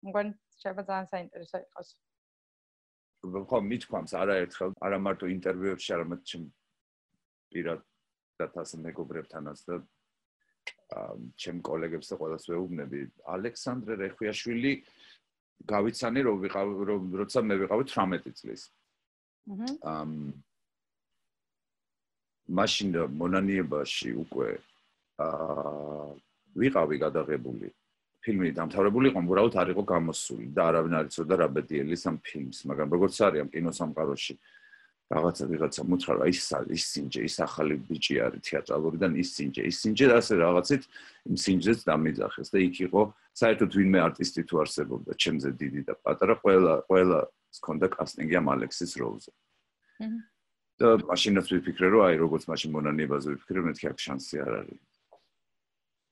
[0.06, 0.30] მგონი
[0.62, 1.88] შეიძლება ძალიან საინტერესო იყოს.
[3.50, 6.46] ხო მithქვამს არაერთხელ არა მარტო ინტერვიუებში არამედ ჩემ
[7.50, 9.74] პირადად ასე მეგობრებთანაც და
[11.34, 13.00] ჩემ კოლეგებს და ყველას ვეუბნები.
[13.26, 14.72] ალექსანდრე რეხვეშვილი
[15.66, 18.70] გავიცანი რომ ვიყავ რომ როცა მე ვიყავი 18 წლის
[19.46, 20.10] ამ
[22.46, 22.88] მაშინ
[23.20, 24.50] მონანიებაში უკვე
[25.22, 26.06] აა
[26.56, 27.68] ვიყავი გადაღებული.
[28.26, 32.58] ფილმი დამთავრებული იყო, უბრალოდ არ იყო გამოსული და არავინ არ იცოდა რა ბედიელის ამ ფილმს,
[32.66, 34.34] მაგრამ როგორც არის ამ კინოსამყაროში
[35.06, 36.40] რაღაცა ვიღაცა მოთხრა რა ის
[36.74, 40.82] ის სინჯე ის ახალი ბიჭი არის თეატრალურიდან ის სინჯე ის სინჯე ასე რაღაცით
[41.30, 43.02] იმ სინჯეს დამიძახეს და იქ იყო
[43.38, 47.18] საერთოდ ვინმე არტისტი თუ არსებობდა ჩემზე დიდი და პატარა ყველა ყველა
[47.58, 49.30] ჰქონდა კასტინგი ამ ალექსის როლზე.
[50.76, 54.82] და მაშინაც ვიფიქრე რომ აი როგორც მაშინ მონანიებაზე ვიფიქრე მეთქი აქ შანსი არ არის.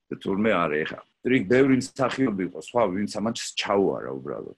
[0.09, 0.99] და თურმე არა ეხა.
[1.25, 4.57] რიგ ბევრი მსახიობი იყო, სხვა ვინც ამას ჩაუარა უბრალოდ.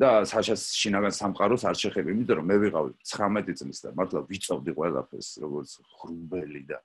[0.00, 4.72] და საშას შინაგან სამყაროს არ შეხები, იმიტომ რომ მე ვიყავი 19 წლის და მართლა ვიწოვდი
[4.76, 6.78] ყველაფერს, როგორც ხრუბელი და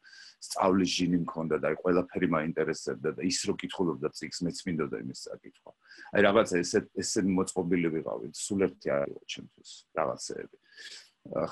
[0.45, 5.19] სწავლის ჟინი მქონდა და აი ყველაფერი მაინტერესებდა და ის რო კითხულობდა წიგს მეც მინდოდა იმის
[5.31, 5.71] საკითხვა.
[6.11, 10.57] აი რაღაცა ესე ესე მოწყობილი ვიყავი, სულ ერთი არის ჩემთვის რაღაცეები.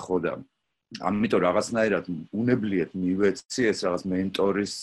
[0.04, 0.32] ხო და
[1.00, 2.04] ამიტომ რაღაცნაირად
[2.38, 4.74] უნებლიეთ მივეცი ეს რაღაც მენტორის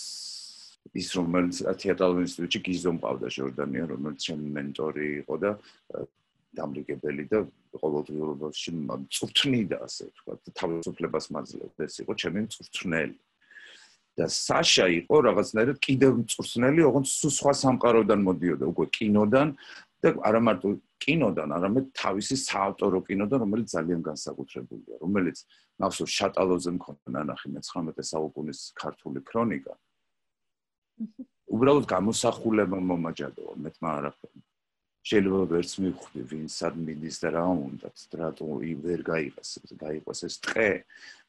[0.98, 5.52] ის რომელიც თეატრალურ ინსტიტუტში გიზო მყავდა ჟორდანია რომელიც ჩემი მენტორი იყო და
[6.58, 7.40] დამრიგებელი და
[7.80, 8.72] ყოველდღიურობაში
[9.16, 13.18] წვრთნიდა ასე თქვა და თავისუფლებას მაძლევდა ეს იყო ჩემი წვრთნელი.
[14.20, 19.56] და საშა იყო რაღაცნაირად კიდევ წვრთნელი ოღონდ სხვა სამყაროდან მოდიოდა უკვე კინოდან
[20.04, 24.96] და არა მარტო კინოდან არამედ თავისი საავტორო კინოდან რომელიც ძალიან განსაკუთრებულია.
[25.00, 25.38] რომელიც
[25.80, 29.74] ნახსოვ შატალოზე მქონდა ნანახი მე-19 საუკუნის ქართული ქრონიკა.
[31.56, 34.40] უბრალოდ გამოსახულება მომაჯადოა მეთმა არაფერი
[35.02, 37.90] შეიძლება ვერც მივხვდი ვინ სად მიდის და რა უნდა
[38.22, 39.50] რატო იბერ გაიყას
[39.82, 40.70] გაიყოს ეს ტყე.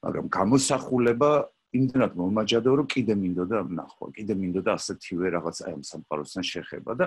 [0.04, 1.30] მაგრამ გამოსახულება
[1.72, 7.06] იმდენად მომაჯადო რომ კიდე მინდოდა ნახვა კიდე მინდოდა ასეთივე რაღაც აი ამ სამყაროსთან შეხება და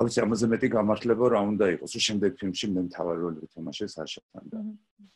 [0.00, 1.92] ალბათ ამაზე მეტი გამართლება რა უნდა იყოს.
[1.92, 4.60] რომ შემდეგ ფილმში მე მთავარ როლი ვთამაშე საშათან და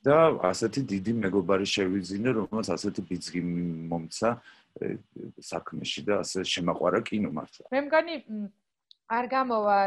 [0.04, 3.40] და ასეთი დიდი მეგობარი შევიძინე რომელსაც ასეთი ბიძგი
[3.88, 4.28] მომცა
[5.40, 8.14] საქმეში და ასე შემაყვარა კინო მართლა მე მგონი
[9.18, 9.79] არ გამოვა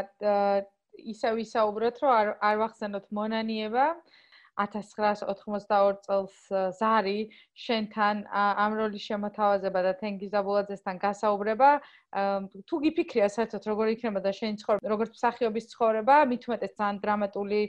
[1.12, 3.86] ისე ვისაუბროთ რომ არ არ ვახსენოთ მონანიება.
[4.58, 6.38] 1982 წელს
[6.78, 7.18] ზარი
[7.64, 11.68] შენთან ამ როლის შემოთავაზება და თენგიზა ბულაძესთან გასაუბრება.
[12.66, 17.60] თუ გიფიქრია საერთოდ როგორ იქნება და შენი ცხოვრება როგორც მსახიობის ცხოვრება უმეტეს ძალიან დრამატული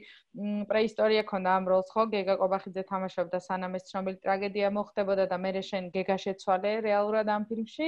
[0.71, 2.03] პრეისტორია ქონდა ამ როლს ხო?
[2.15, 7.45] გეგა ყობახიძე თამაშობდა სანამ ეს ცნობილი ტრაგედია მოხდებოდა და მე შენ გეგა შეცვალე რეალურად ამ
[7.45, 7.87] ფილმში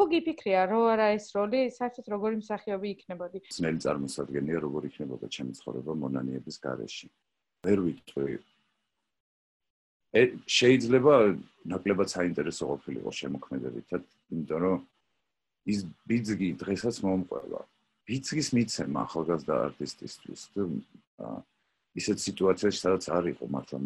[0.00, 3.38] თუ გიფიქრია რომ არა ეს როლი საერთოდ როგორი მსახიობი იქნებოდი?
[3.52, 7.08] ძნელი წარმოსადგენია როგორ იქნებოდა ჩემი ცხოვრება მონანიების გარეშე.
[7.68, 8.38] ვერ ვიტყვი
[10.10, 11.14] შეიძლება
[11.70, 14.78] ნაკლებად საინტერესო ყოფილიყო შემოქმედებითად იმიტომ რომ
[15.70, 17.60] ის ბიძგი დღესაც მომყვება
[18.10, 20.40] ბიძგის მიცემა ახალგაზრდა არტისტისთვის
[22.00, 23.78] ისეთ სიტუაციაში სადაც არ იყო მართლა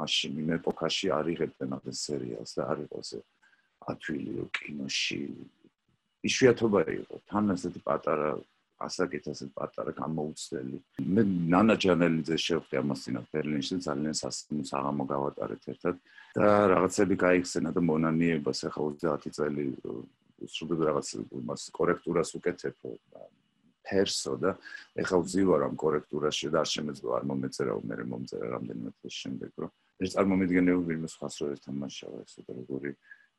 [0.00, 3.10] მაშინ იმ ეპოქაში არ იღებდნენ ამ სერიალს და არ იყო ეს
[3.92, 5.20] ათვილი კინოში
[6.28, 8.30] ისუათობა იყო თან ასეთი პატარა
[8.78, 10.78] ასაკით ასე პატარა გამოუცდელი.
[11.14, 11.22] მე
[11.52, 15.96] ნანა ჯანელიძე შევხვდი ამასინა ბერლინში ძალიან სასწაულს აღამო გავატარეთ ერთად
[16.38, 19.64] და რაღაცები გაიხსენა და მონანიებას ახლა 30 წელი
[20.46, 21.08] უშუალოდ რაღაც
[21.48, 22.76] მას კორექტურას უკეთებ
[23.88, 24.50] ფერსო და
[25.02, 29.70] ახლა ვზივარ ამ კორექტურაში და არ შემეძლო არ მომეწერა მე მომწერა რამდენიმე წელს შემდეგ რომ
[30.04, 32.92] ეს წარმომიდგენელი ვინმე სხვა სულ ერთ თამაშია ეს როგორი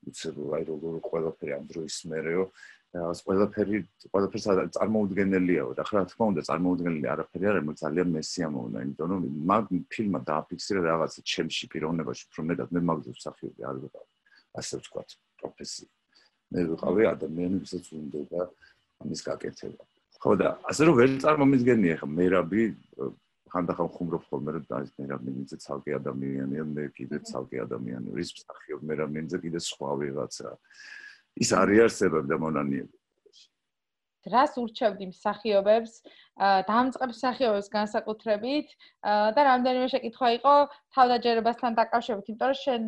[0.07, 2.43] უცებო აი როგორი ყველაფერი ამ დროის მერეო
[2.89, 3.77] ეს ყველაფერი
[4.09, 9.65] ყველაფერს წარმოუდგენელიაო და ხრა თქმა უნდა წარმოუდგენელი არაფერი არ არის ძალიან მესიამოვნა იმიტომ რომ მაგ
[9.93, 14.07] ფილმმა დააფიქსირა რაღაცა ჩემში პიროვნებაში უფრო მეტად მე მაგზევ სახიობი არ ვიყავ
[14.57, 15.09] ასე ვთქვათ
[15.39, 15.89] პროფესია.
[16.49, 18.41] მე ვიყავი ადამიანი ვისაც უნდა
[19.05, 19.83] ამის გაკეთება.
[20.19, 22.63] ხო და ასე რომ ვერ წარმომიდგენია ხა მერაბი
[23.53, 28.79] ხანდახან ხუმრობ ხოლმე რომ და მერაბი მინძე ცალკე ადამიანია მე კიდე ცალკე ადამიანი ვრის სახიობ
[28.89, 30.49] მერაბი მინძე კიდე სხვა ვიღაცა.
[31.43, 32.95] ის არის არსებობდა მონანიები.
[34.27, 35.93] რას ურჩევდი მსახიობებს,
[36.39, 38.67] დამწყებ მსახიობებს განსაკუთრებით
[39.36, 40.54] და რამდენიმე შეკითხვა იყო
[40.95, 42.84] თავდაჯერებასთან დაკავშირებით, იმიტომ რომ შენ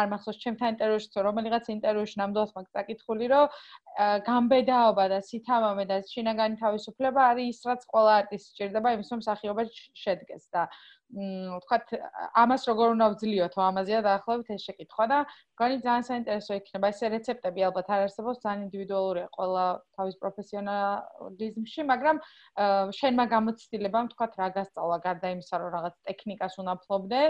[0.00, 3.46] არ მახსოვს ჩემთან ინტერვიუში, რომელიღაც ინტერვიუში ნამდვილად მაგ დაკითხული, რომ
[4.28, 9.62] გამბედაობა და სითამამე და შინაგანი თავისუფლება არის ის, რაც ყველა არტისტს სჭირდება იმის, რომ მსახიობა
[10.04, 10.62] შედგეს და
[11.14, 11.92] ვთქვათ,
[12.42, 15.18] ამას როგორ უნდა ვძლიოთო, ამაზეა დაახლოებით ეს შეკითხვა და
[15.60, 16.90] გონი ძალიან საინტერესო იქნება.
[16.90, 22.16] ეს რეცეპტები ალბათ არ არსებობს, ძალიან ინდივიდუალურია ყველა თავის პროფესიონალიზმში, მაგრამ
[22.54, 27.22] შენმა გამოცდილებამ ვთქვათ, რა გასწავლა გარდა იმისა, რომ რაღაც ტექნიკას უნდა ფლობდე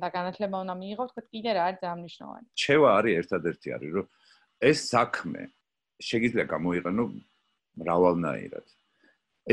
[0.00, 2.46] და განათლება უნდა მიიღო, ვთქვათ, კიდე რა არის ძალიან მნიშვნელოვანი.
[2.56, 4.06] შევა არის ერთადერთი არის, რომ
[4.70, 5.42] ეს საქმე
[6.00, 7.04] შეიძლება გამოიყენო
[7.80, 8.66] მრავალნაირად.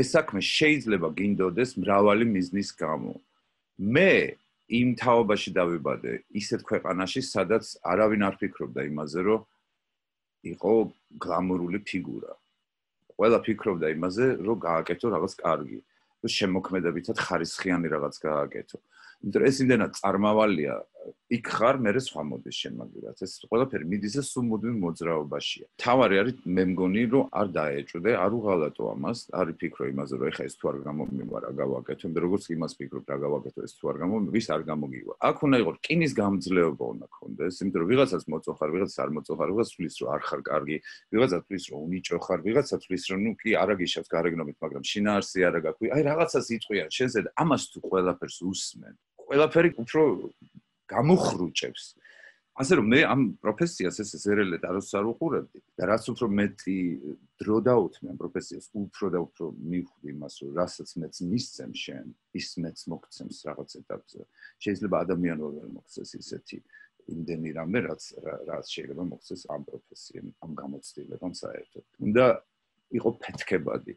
[0.00, 3.12] ეს საქმე შეიძლება გინდოდეს მრავალი მიზნის გამო.
[3.78, 4.12] მე
[4.68, 9.40] იმ თაობაში დავიბადე ისეთ ქვეყანაში, სადაც არავინ არ ფიქრობდა იმაზე, რომ
[10.52, 10.72] იყო
[11.24, 12.32] გლამურული ფიგურა.
[13.18, 15.78] ყველა ფიქრობდა იმაზე, რომ გააკეთო რაღაც კარგი,
[16.22, 18.78] რომ შემოქმედებითად ხარისხიანი რაღაც გააკეთო.
[19.18, 20.74] იმიტომ რომ ეს იმდენად წარმავალია
[21.28, 25.66] იქ ხარ მე სხვა მოდის შენ მაგერაც ეს ყველაფერი მიდის ეს სუმუდმივ მოძრაობაშია.
[25.82, 30.42] თავარი არის მე მგონი რომ არ დაეჭვდე არ უღალატო ამას არ ფიქრო იმაზე რომ ეხა
[30.48, 33.96] ეს თუ არ გამომივა რა გავაკეთო მე როგორც იმას ფიქრობ რა გავაკეთო ეს თუ არ
[34.02, 35.12] გამომივა ვის არ გამოგივა.
[35.28, 39.74] აქ უნდა იყოს რკინის გამძლეობა უნდა ქონდეს იმიტომ რომ ვიღაცას მოწოხარ ვიღაცას არ მოწოხარ ვიღაცას
[39.76, 40.76] თulis რომ არ ხარ კარგი
[41.12, 45.38] ვიღაცას თulis რომ უნიჭო ხარ ვიღაცას თulis რომ ნუ კი არა გიშავს გარეგნობით მაგრამ შინაარსი
[45.48, 48.94] არა გაქვი აი რაღაცას იწყვიან შენზე ამას თუ ყველაფერს უსმენ.
[49.28, 50.02] ყველაფერი უფრო
[50.92, 51.84] გამოხრუჭებს.
[52.58, 56.78] ასე რომ მე ამ პროფესიას ეს ზერელეთ არც არ უყურებდი და რაც უფრო მეტი
[57.38, 62.48] დრო დაუთმე ამ პროფესიას, უფრო და უფრო მივხვდი იმას, რომ რასაც მეც მისცემ შენ, ის
[62.58, 64.20] მეც მოგცემს რაღაც ეტაპზე.
[64.58, 66.58] შეიძლება ადამიანო ვერ მოგცეს ისეთი
[67.14, 68.02] იმდენი რამე, რაც
[68.50, 71.84] რაც შეიძლება მოგცეს ამ პროფესიამ, ამ გამოცდილებამ საერთოდ.
[72.04, 72.26] უნდა
[72.98, 73.92] იყო ფეთქებადი.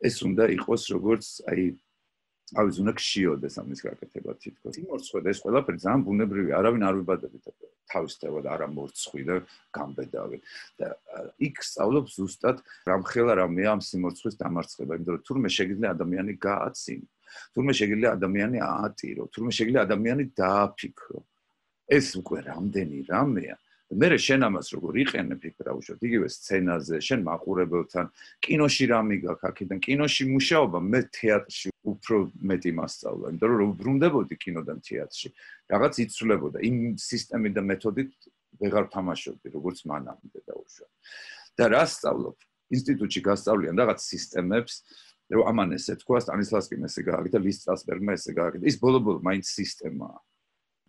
[0.00, 1.62] ეს უნდა იყოს როგორც აი
[2.54, 4.78] ავის უნდა ქშიოდეს ამის გაკეთება თითქოს.
[4.78, 7.44] იმორცხვე და ეს ყველაფერი ძალიან ბუნებრივია, არავინ არ ვიბადებით
[7.90, 9.36] თავისთავად არა მორცხვი და
[9.74, 10.38] გამბედავი.
[10.78, 10.86] და
[11.42, 12.56] იქ სწავლობ ზუსტად
[12.86, 17.06] რამხელა რამე ამ სიმორცხვის დამარცხება, იმიტომ რომ თურმე შეგიძლია ადამიანი გააცინო,
[17.54, 21.18] თურმე შეგიძლია ადამიანი აატირო, თურმე შეგიძლია ადამიანი დააფიქრო.
[21.86, 23.56] ეს უკვე რამდენი რამეა.
[23.86, 26.00] მე შენ ამას როგორ იყენებ იქ რა უშოთ?
[26.02, 28.06] იგივე სცენაზე შენ მაყურებელთან
[28.42, 29.78] კინოში რამე გაქვს აქედან?
[29.78, 32.16] კინოში მუშაობა მე თეატრში უფრო
[32.50, 35.28] მეტი მასწავლა იმიტომ რომ ბრუნდებოდი კინოდან თეატრში.
[35.70, 36.58] რაღაც იცვლებოდა.
[36.66, 38.12] იმ სისტემით და მეთოდით
[38.58, 40.90] ვეღარ თამაშობდი როგორც მანამდე და უშოთ
[41.54, 42.36] და რა სწავლობ?
[42.74, 44.74] ინსტიტუტში გასწავლიან რაღაც სისტემებს
[45.30, 48.66] რომ ამან ესე თქვა სტანისლავსკიმ ესე გააკეთა ლის სტრასბერგმა ესე გააკეთა.
[48.66, 50.18] ის ბოლო-ბოლო მაინც სისტემაა.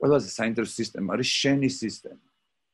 [0.01, 2.25] ყველაზე საინტერესო სისტემა არის შენი სისტემა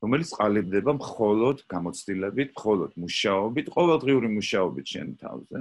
[0.04, 5.60] რომელიც ყალიბდება მხოლოდ გამოცდილებით, მხოლოდ მუშაობით, ყოველდღიური მუშაობით შენ თავზე.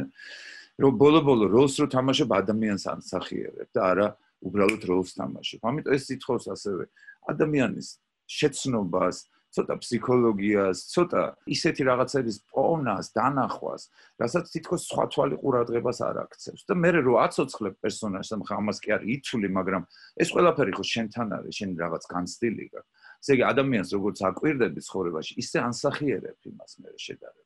[0.74, 4.08] რომ ბოლო-ბოლო როლს რო თამაშობ ადამიანს ანსახიერებ და არა
[4.42, 5.62] უბრალოდ როლს თამაშობ.
[5.70, 6.84] ამიტომ ეს სიტყვის ასევე
[7.30, 7.88] ადამიანის
[8.26, 9.18] შეცნობას,
[9.54, 13.82] ცოტა ფსიქოლოგიას, ცოტა ისეთი რაღაცების პოვნას, დანახვას,
[14.18, 16.62] რასაც თითქოს სხვა თვალი ყურადღებას არ აქცევს.
[16.66, 19.84] და მე რო აცოცხლებ პერსონაჟს, ამას კი არ იცული, მაგრამ
[20.18, 22.90] ეს ყველაფერი ხო შენთან არის, შენ რაღაც განცდილი გაქვს.
[23.24, 27.46] ესე იგი ადამიანს როგორც აკვირდები ცხოვრებაში, ისე ანსახიერებ იმას მე შედარებ.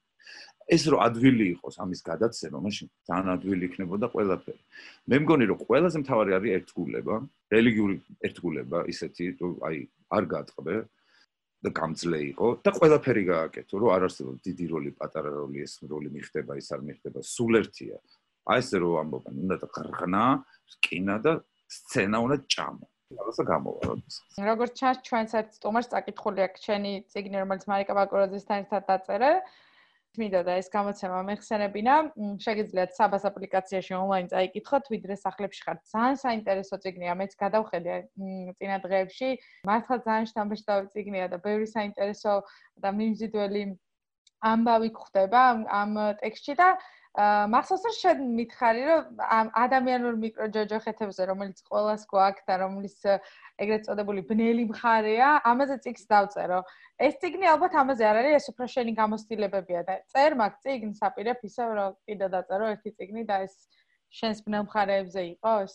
[0.67, 4.61] ეს რო ადვილი იყოს ამის გადაცემა, მაშინ ძალიან ადვილი იქნებოდა ყველაფერი.
[5.07, 7.15] მე მგონი რომ ყველაზე მთავარი არის ერთგულება,
[7.55, 7.95] რელიგიური
[8.27, 9.77] ერთგულება, ისეთი რომ აი
[10.17, 10.75] არ გაწყდე
[11.63, 16.09] და გამძლე იყო და ყველაფერი გააკეთო, რომ არ არსებობს დიდი როლი, პატარა როლი, ეს როლი
[16.17, 17.97] მიხდება, ის არ მიხდება, სულ ერთია.
[18.51, 20.25] აი ესე რომ ამბობენ, უნდა და ღრღნა,
[20.73, 21.33] სკინა და
[21.67, 22.87] სცენა უნდა ჭამო.
[23.15, 24.15] რაღაცა გამოვა როდის.
[24.51, 29.31] როგორც ჩანს ჩვენ საერთოდ სტუმარს წაკითხული აქვს ჩენი ციგნი რომელიც მარიკა ბაკურაძესთან ერთად დაწერა.
[30.17, 31.95] მინდა და ეს გამოცემა მეხსენებინა.
[32.45, 35.79] შეგიძლიათ საბას აპლიკაციაში ონლაინ წაიკითხოთ, ვიდრე სახლებში ხართ.
[35.93, 37.93] ძალიან საინტერესო ციგნია, მეც გადავხედე
[38.57, 39.29] წინა დღეებში.
[39.69, 42.33] მართლა ძალიან შთამბეჭდავი ციგნია და ბევრი საინტერესო
[42.81, 43.63] და მიმზიდველი
[44.51, 45.41] ამბავი გვხდება
[45.81, 45.91] ამ
[46.21, 46.67] ტექსტში და
[47.17, 52.99] მახსოვს რომ შენ მითხარი რომ ამ ადამიანურ მიკროჯოჯოხეთებზე რომელიც ყოველას გვაქვს და რომელიც
[53.65, 56.59] ეგრეთ წოდებული ბნელი მხარეა ამაზე წიგს დავწერო.
[57.07, 61.41] ეს წიგნი ალბათ ამაზე არ არის ეს უფრო შენი გამოცდილებებია და წერ მაგ წიგნს აპირებ
[61.49, 63.55] ისევ რომ კიდე დაწერო ერთი წიგნი და ეს
[64.21, 65.73] შენს ბნელ მხარეებზე იყოს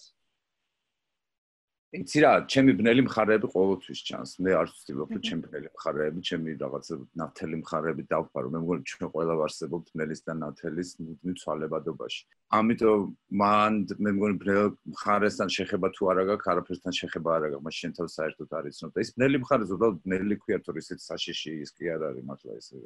[1.92, 4.30] იცი რა, ჩემი ბნელი მხარეები ყოველთვის ჩანს.
[4.40, 8.48] მე არ ვცდილობ, რომ ჩემი ბნელი მხარეები, ჩემი რაღაცა ნათელი მხარეები დავყარო.
[8.48, 12.22] მე მგონი ჩვენ ყველა ვარსებობთ ბნელის და ნათელის მუდმივ ცვალებადობაში.
[12.56, 13.00] ამიტომ
[13.42, 17.92] მან მე მგონი ბნელ მხარესთან შეხება თუ არა გაქვს, არაფერსთან შეხება არა გაქვს, მას შენ
[17.92, 18.90] თავს საერთოდ არ იცნობ.
[18.96, 22.52] და ის ბნელი მხარე ზოგადად ბნელი ქვია, თორე ისეთ საშიში ის კი არ არის მართლა
[22.56, 22.76] ესე.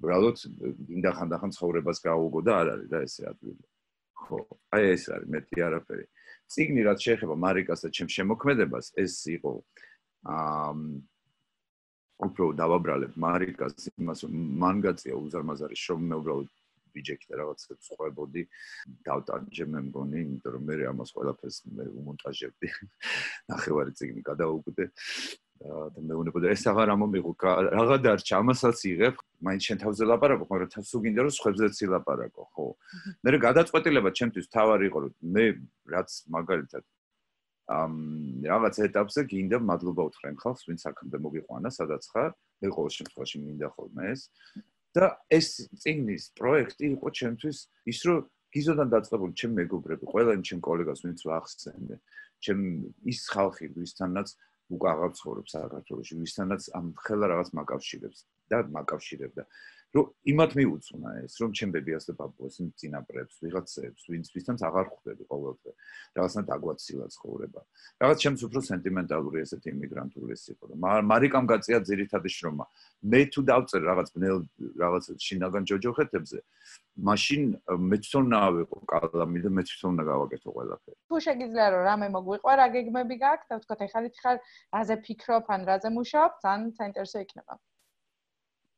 [0.00, 0.36] უბრალოდ
[0.96, 3.64] ინდა ხანდახან ცხოვრებას გაუგო და არ არის და ესე ადვილი.
[4.16, 4.38] ხო,
[4.72, 6.04] აი ეს არის მეტი არაფერი.
[6.52, 9.52] ციგნი რაც შეეხება მარიკას და ჩემ შემოქმედებას ეს იყო
[10.36, 10.72] აა
[12.26, 14.24] უფრო დავაბრალებ მარიკას იმას
[14.62, 16.48] მან გაწია უზარმაზარი შრომა მე უბრალოდ
[16.96, 18.42] ბიჯექი და რაღაცებს ხვებოდი
[19.04, 22.68] დავტანჯე მე მგონი იმიტომ რომ მე ამას ყველაფერს მე უმონტაჟებდი.
[23.52, 24.84] ნახევარი ციგნი გადაუგდე
[25.60, 27.32] და მეუბნება ეს აღარ ამომიღო
[27.72, 29.16] რაღა დარჩა ამასაც იღებ
[29.46, 32.66] მაინც შენ თავზე ლაპარაკო მაგრამ თავს უგინდა რომ სხვებზეც ილაპარაკო ხო.
[33.24, 35.46] მე გადაწყვეტილება ჩემთვის თავარი იყო რომ მე
[35.96, 36.84] რაც მაგალითად
[37.66, 37.92] ამ
[38.46, 42.30] რაღაც ეტაპზე გინდა მადლობა უთხრა იმ ხალხს ვინც აქამდე მოგიყვანა სადაც ხარ.
[42.62, 44.20] მე ყოველ შემთხვევაში მინდა ხოლმე ეს.
[44.96, 47.58] და ეს წიგნის პროექტი იყო ჩემთვის
[47.92, 48.18] ის რომ
[48.56, 51.96] გიზოდან დაწყებული ჩემ მეგობრები ყველა ჩემ კოლეგას ვინც ვახსენე
[52.40, 52.60] ჩემ
[53.12, 54.28] ის ხალხი ვისთანაც
[54.74, 58.26] უკვე აღარ ცხოვრობს საქართველოში, ვისთანაც ამ ხელა რაღაც მაკავშირებს.
[58.50, 59.42] და მაკავშირებდა.
[59.96, 65.24] რომ იმათ მიუძღვნა ეს, რომ ჩემ ბებიას და ბაბუას წინაპრებს, ვიღაცებს, ვინც ვისთანაც აღარ ხვდები
[65.30, 65.70] ყოველდღე.
[66.16, 67.60] რაღაცნაირად აგვაცილა ცხოვრება.
[68.02, 70.64] რაღაც ჩემს უფრო სენტიმენტალური ესეთი იმიგრანტული ეს იყო.
[71.12, 72.64] მარიკამ გაწია ძირითადი შრომა.
[73.06, 74.38] მე თუ დავწერ რაღაც ბნელ
[74.82, 76.38] რაღაც შინაგან ჯოჯოხეთებზე,
[76.96, 77.42] მაშინ
[77.90, 80.96] მეც თვითონა ავიყო კალამი და მეც თვითონა გავაკეთო ყველაფერი.
[81.12, 84.36] თუ შეგიძლია რომ რამე მოგვიყვა, რა გეგმები გაქვს და ვთქვათ, ეხლა ხარ
[84.76, 87.54] რაზე ფიქრობ ან რაზე მუშაობ, ძალიან საინტერესო იქნება.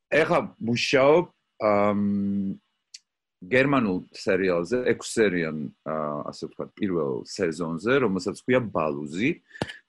[0.09, 1.25] ეხლა მუშაობ
[1.59, 2.01] ამ
[3.39, 5.59] გერმანულ სერიალზე, ექსერიან,
[6.27, 9.31] ასე ვთქვათ, პირველ სეზონზე, რომელსაც ქვია ბალუზი.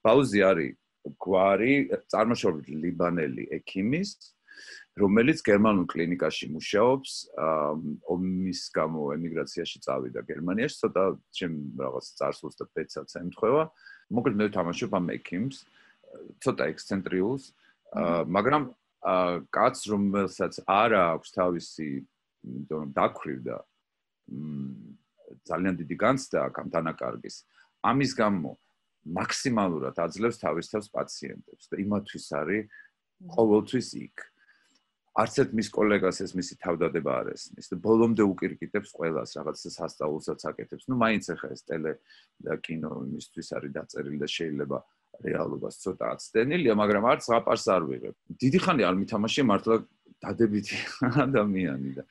[0.06, 0.76] ბალუზი არის
[1.18, 1.74] გვარი,
[2.12, 4.10] წარმოშობით ლიბანელი ექიმის,
[5.00, 7.10] რომელიც გერმანულ კლინიკაში მუშაობს,
[8.12, 11.04] ომის გამო ემიგრაციაში წავიდა გერმანიაში, ცოტა
[11.34, 13.62] ჩემ რაღაც წარსულს და პეცაც ემთხვევა.
[14.14, 15.56] მოკლედ მე ვთამაშობ ამ ექიმს,
[16.44, 17.44] ცოტა ექსცენტრიულს,
[18.30, 18.62] მაგრამ
[19.00, 21.88] კაც რომელსაც არ აქვს თავისი
[22.44, 23.56] იმიტომ დაქრივდა
[25.48, 27.36] ძალიან დიდი განცდა აქ ამ დანაკარგის
[27.80, 28.52] ამის გამო
[29.08, 32.68] მაქსიმალურად აძლევს თავის თავს პაციენტებს და იმათვის არის
[33.28, 34.16] ყოველთვის იქ.
[35.20, 40.40] არც ერთ მის კოლეგას ეს მისი თავდადება არ ესმის და ბოლომდე უკირკიტებს ყველას რაღაცა სასწაულსაც
[40.50, 40.84] აკეთებს.
[40.86, 41.92] ნუ მაინც ახლა ეს ტელე
[42.44, 44.78] და კინო იმისთვის არის დაწერილი და შეიძლება
[45.24, 48.14] რეალობას ცოტა აცდენილია, მაგრამ არც აპარს არ ვიღებ.
[48.40, 49.76] დიდი ხანი არ მითამაშე მართლა
[50.20, 50.76] დადებითი
[51.26, 52.04] ადამიანი და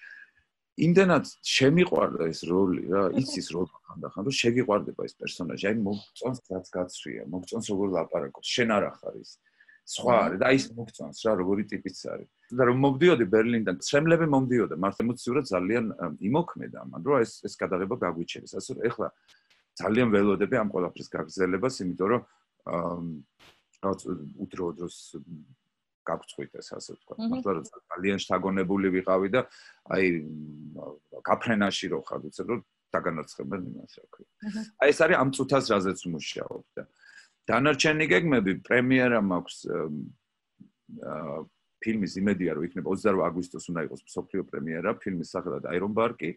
[0.80, 6.68] იმდენად შემიყვარდა ეს როლი რა, იცის როლი ხანდახან, რომ შეგიყვარდება ეს პერსონაჟი, აი მოგწონს რაც
[6.76, 9.32] გაცრია, მოგწონს როგორ ლაპარაკობს, შენ არ ახარ ის.
[9.90, 12.30] სხვა არის და ის მოგწონს რა, როგორი ტიპიც არის.
[12.50, 15.86] და რომ მომდიოდი ბერლინიდან, ცრემლები მომდიოდა, მართლა ემოციურად ძალიან
[16.30, 18.54] იმოქმედა მან, რომ ეს ეს გადაღება გაგვიჩენეს.
[18.58, 19.08] ასე რომ ეხლა
[19.82, 22.22] ძალიან ველოდები ამ ყველაფრის გაგრძელებას, იმიტომ რომ
[22.70, 24.02] რაღაც
[24.44, 24.96] უდრო დროს
[26.10, 27.16] გაგწყვით ეს ასე ვთქვა.
[27.32, 29.42] მართლა რომ ძალიან შთაგონებული ვიყავი და
[29.94, 30.06] აი
[31.30, 32.60] გაფრენაში რო ხარ, უცებ რომ
[32.94, 34.30] დაგანარცხებენ იმას რა ქვია.
[34.82, 36.84] აი ეს არის ამ წუთას რაზეც მუშაობ და
[37.50, 41.38] დანარჩენი გეგმები პრემიერა მაქვს აა
[41.80, 46.32] ფილმის იმედია რომ იქნება 28 აგვისტოს უნდა იყოს სოფლიო პრემიერა ფილმის სახელად აირონ ბარკი.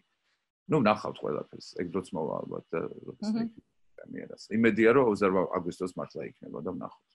[0.71, 3.72] ნუ ნახავთ ყველაფერს, ეგ დროც მოვა ალბათ და როგორც იქნება.
[4.03, 4.51] პრემიერას.
[4.51, 7.09] იმედია რომ 28 აგვისტოს მართლა იქნება და ვნახოთ.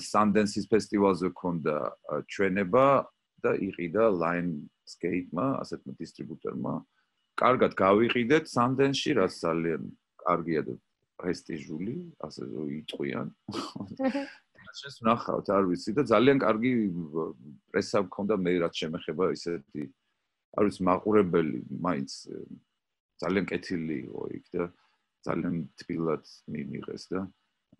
[0.00, 1.76] Sundance-ის ფესტივალზე ქონდა
[2.32, 2.86] ჩვენება
[3.44, 6.74] და იყიდა Lionsgate-მა, ასეთმა დისტრიბუტორმა.
[7.36, 9.82] კარგად გავიყიდეთ Sundance-ში, რაც ძალიან
[10.24, 10.74] კარგია და
[11.20, 13.28] პრესტიჟული, ასე რომ იტყვიან.
[14.70, 16.72] შეს ვნახავთ, არ ვიცი და ძალიან კარგი
[17.74, 19.82] პრესა მქონდა მე რაც შემეხება ისეთი
[20.56, 22.10] არ ვიცი მაყურებელი, მაინც
[23.20, 24.64] ძალიან კეთილი იყო იქ და
[25.26, 27.20] ძალიან თბილად მიიღეს და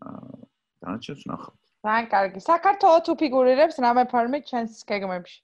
[0.01, 0.37] აა
[0.81, 1.61] დანარჩენს ნახავთ.
[1.85, 2.39] ძალიან კარგი.
[2.45, 5.39] საქართველოს თუ ფიგურირებს რამე ფორმით ჩენს გეგმებში?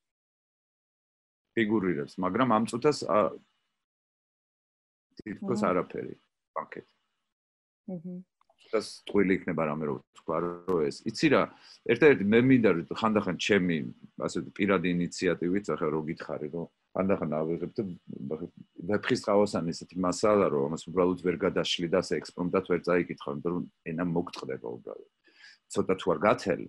[1.58, 2.98] ფიგურირებს, მაგრამ ამ წუთას
[5.18, 6.14] თითქოს არაფერი
[6.54, 6.88] პაკეტ.
[7.94, 8.16] აჰა.
[8.78, 11.02] ეს თვილი იქნება რამე რო თქვა რომ ეს.
[11.10, 11.42] იცი რა,
[11.88, 13.78] ერთ-ერთი მე მინდა ხანდახან ჩემი
[14.28, 17.84] ასე პირადი ინიციატივით ახლა რო გითხარი რომ ანდახან ავიღებ და
[18.90, 23.54] ვეფხის ყავოსანი ესეთი მასალა რომ ამას უბრალოდ ვერ გადაშლი და ასე ექსპრომტად ვერ წაიკითხო იმიტომ
[23.58, 25.12] რომ ენა მოგწყდება უბრალოდ.
[25.74, 26.68] ცოტა თუ არ გათელი.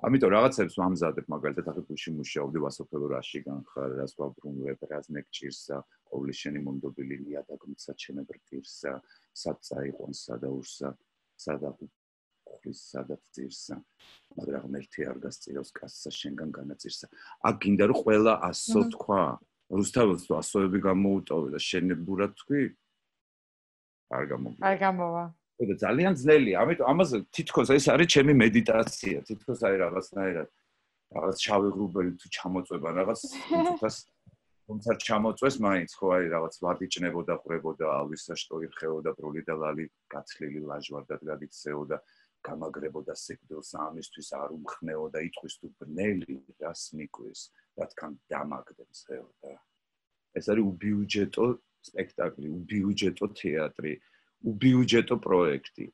[0.00, 5.76] ამიტომ რაღაცებს ვამზადებ მაგალითად გუში მუშაობდი ვასოფელო რაში განხარ რას ვაბრუნებ რას მეკჭირსა
[6.08, 8.92] ყოვლის შენი მომდობილი ნიადაგმცა ჩემებრტირსა
[9.44, 10.88] საწაიყონ სადაურსა
[11.36, 11.70] სადა
[12.50, 13.76] ხრის სადაც ძირსა.
[14.40, 17.06] მაგრამ ერთი არ გასწიროს კაცსა შენგან განაწირსა.
[17.48, 19.22] აქ გინდა რომ ყველა ასო თქვა
[19.70, 22.62] რუსთაველს თუ ასოები გამოუტოვე და შენებურად თქვი
[24.10, 24.56] არ გამოვა.
[24.66, 25.24] არ გამოვა.
[25.60, 26.56] და ძალიან ძნელია.
[26.64, 29.16] ამიტომ ამაზე თითქოს ეს არის ჩემი მედიტაცია.
[29.28, 30.48] თითქოს აი რაღაცნაირად
[31.14, 33.96] რაღაც შავიღრუბელი თუ ჩამოწება რაღაც თუთას
[34.70, 40.60] თუმცა ჩამოწვეს მაინც ხო აი რაღაც ვარდიჭნებოდა ყრებოდა ალვისა შტო იხეოდა ბრული და ლალი გაცლილი
[40.70, 41.96] ლაჟვარდად გადიქცეოდა
[42.46, 47.40] გამაგრებოდა სიკვდილს ამისთვის არ უმხნეოდა იტყვის თუ ბნელი რას მიკვის
[47.80, 49.56] რა თქმა დამაგდებს ხელდა
[50.38, 51.46] ეს არის უბიუჯეტო
[51.90, 53.92] სპექტაკლი უბიუჯეტო თეატრი
[54.50, 55.86] უბიუჯეტო პროექტი.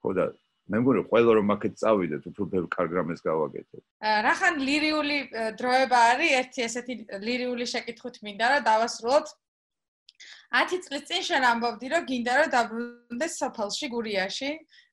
[0.00, 0.24] ხო და
[0.70, 3.82] მე მგონი ყველა რომ აქეთ წავიდეთ უფრო ბევრ კარგ რამეს გავაკეთებ
[4.26, 5.16] რახან ლირიული
[5.60, 6.94] დროება არის ერთი ესეთი
[7.26, 9.26] ლირიული შეკითხვით მინდა რა დავასრულოთ.
[10.50, 14.50] 10 წლის წინ შენ ამბობდი რომ გინდა რომ დაბრუნდეს საფალში გურიაში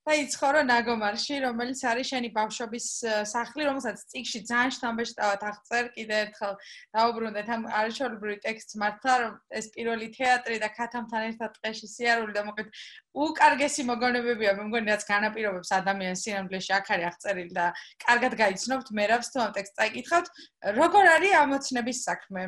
[0.08, 2.86] და იცხოვრო ნაგომარში, რომელიც არის შენი ბავშვობის
[3.28, 6.54] სახლი, რომელსაც წიგში ძალიან შთამბეჭდავად აღწერ კიდე ერთხელ
[6.96, 12.46] დაუბრუნდეთ ამ არჩეულებრივი ტექსტს მართლა რომ ეს პირველი თეატრი და ქათამთან ერთად ტყეში სიარული და
[12.48, 12.72] მოკლედ
[13.28, 17.66] უკარგესი მოგონებებია, მე მგონი რაც განაპირობებს ადამიანის სინამდვილეში აქ არის აღწერილი და
[18.08, 20.28] კარგად გაიცნობთ მერაბს თუ ამ ტექსტს წაიკითხავთ,
[20.80, 22.44] როგორ არის ამოცნების საქმე?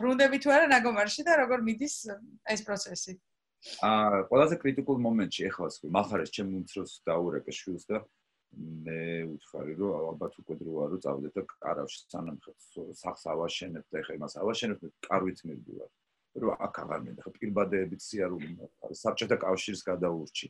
[0.00, 1.96] ბრუნდები თუ არა ნაგომარში და როგორ მიდის
[2.54, 3.18] ეს პროცესი?
[3.88, 8.02] აა ყველაზე კრიტიკულ მომენტში ეხლა მახარეს ჩემ უმცროს დაურეკე შვილს და
[8.86, 9.00] მე
[9.34, 12.38] უთხარი რომ ალბათ უკვე დროა რომ წავდეთ და კარავში სანამ
[13.02, 15.90] სახს ავაშენებთ და ეხლა იმას ავაშენებთ კარვით მივდივარ.
[16.38, 18.48] რომ აქ აღარ მინდა ხო პირბადეებით სიარული
[19.02, 20.46] საბჭოთა კავშირს გადაურჩი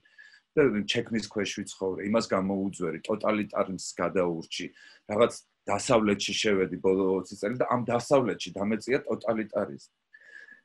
[0.58, 4.66] და ჩექმის ქვეშ ვიცხოვრე იმას გამოუძვერი ტოტალიტარიზმს გადაურჩი
[5.12, 5.32] რაღაც
[5.70, 9.94] დასავლეთში შევედი ბოლო 20 წელი და ამ დასავლეთში დამეწია ტოტალიტარიზმი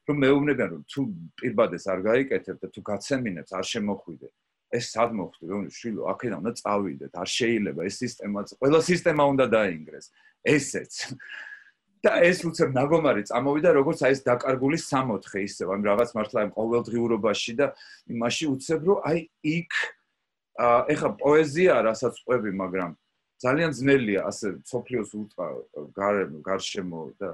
[0.08, 1.02] რომ მეუბნებიან რომ თუ
[1.40, 4.30] პირბადეს არ გაიკეთებ და თუ გაცემინებს არ შემოხვიდე.
[4.74, 9.46] ეს სად მოხდი რომ შვილო აქედან უნდა წავიდეთ არ შეიძლება ეს სისტემა ყველა სისტემა უნდა
[9.54, 10.06] დაინგრეს.
[10.44, 10.94] ესეც.
[12.04, 16.52] და ეს უცებ ნაგომარი წამოვიდა როგორც აი ეს დაკარგული 64 ისევ ამ რაღაც მართლა ამ
[16.52, 17.68] ყოველდღიურობაში და
[18.12, 19.20] იმაში უცებ რომ აი
[19.56, 19.72] იქ
[20.94, 22.92] ეხა პოეზია რასაც ყვები მაგრამ
[23.40, 25.48] ძალიან ძნელია ასე სოფლიოს ულტრა
[26.44, 27.30] გარშემო და